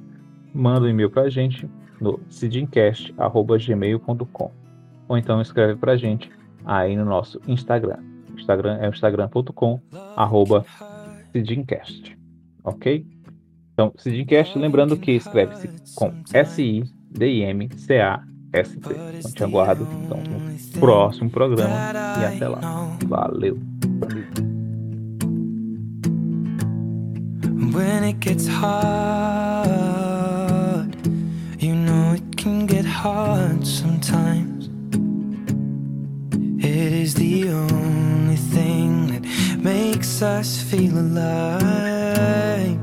manda 0.53 0.85
um 0.85 0.89
e-mail 0.89 1.09
para 1.09 1.23
a 1.23 1.29
gente 1.29 1.67
no 1.99 2.19
sidincast.gmail.com 2.29 4.51
ou 5.07 5.17
então 5.17 5.41
escreve 5.41 5.75
para 5.75 5.93
a 5.93 5.97
gente 5.97 6.29
aí 6.65 6.95
no 6.95 7.05
nosso 7.05 7.41
Instagram. 7.47 7.97
Instagram 8.35 8.77
é 8.81 8.89
instagram.com 8.89 9.79
arroba 10.15 10.65
sidincast, 11.31 12.15
ok? 12.63 13.05
Então, 13.73 13.91
Sidincast, 13.97 14.57
lembrando 14.57 14.95
que 14.95 15.11
escreve-se 15.13 15.67
com 15.95 16.13
S-I-D-I-M-C-A-S-T. 16.31 18.32
Então, 18.53 19.31
te 19.31 19.43
aguardo 19.43 19.87
então, 20.03 20.17
no 20.17 20.79
próximo 20.79 21.29
programa 21.29 21.91
e 22.21 22.25
até 22.25 22.47
lá. 22.47 22.59
Valeu! 23.07 23.57
when 27.73 28.03
it 28.03 28.19
gets 28.19 28.47
hard. 28.47 29.73
You 31.59 31.75
know 31.75 32.13
it 32.13 32.37
can 32.37 32.67
get 32.67 32.85
hard 32.85 33.65
sometimes. 33.65 34.69
It 36.63 36.93
is 36.93 37.15
the 37.15 37.49
only 37.49 38.35
thing 38.35 39.07
that 39.07 39.23
makes 39.57 40.21
us 40.21 40.61
feel 40.61 40.99
alive. 40.99 42.82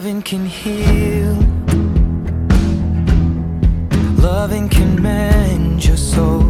Loving 0.00 0.22
can 0.22 0.46
heal. 0.46 1.34
Loving 4.16 4.66
can 4.70 5.02
mend 5.02 5.84
your 5.84 5.98
soul. 5.98 6.49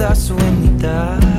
da 0.00 0.14
sua 0.14 0.34
unidade. 0.36 1.29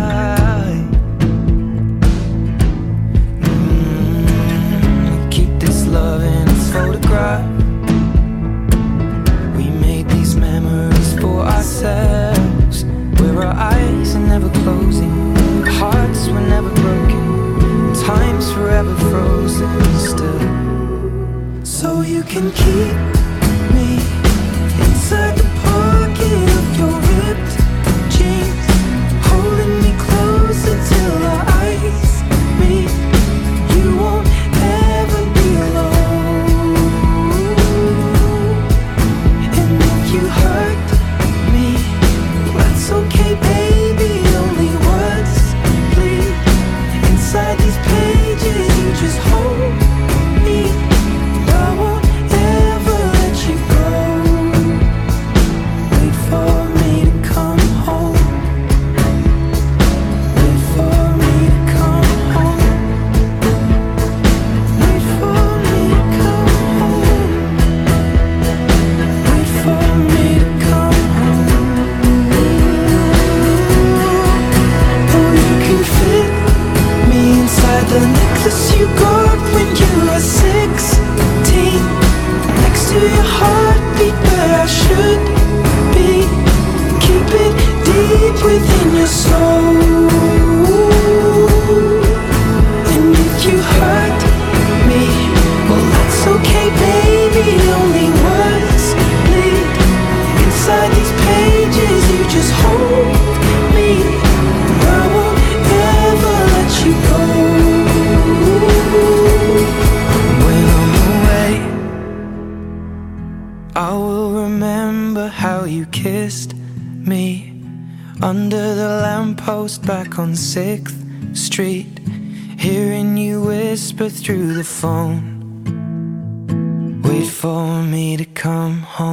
Whisper 124.01 124.23
through 124.23 124.53
the 124.53 124.63
phone. 124.63 125.30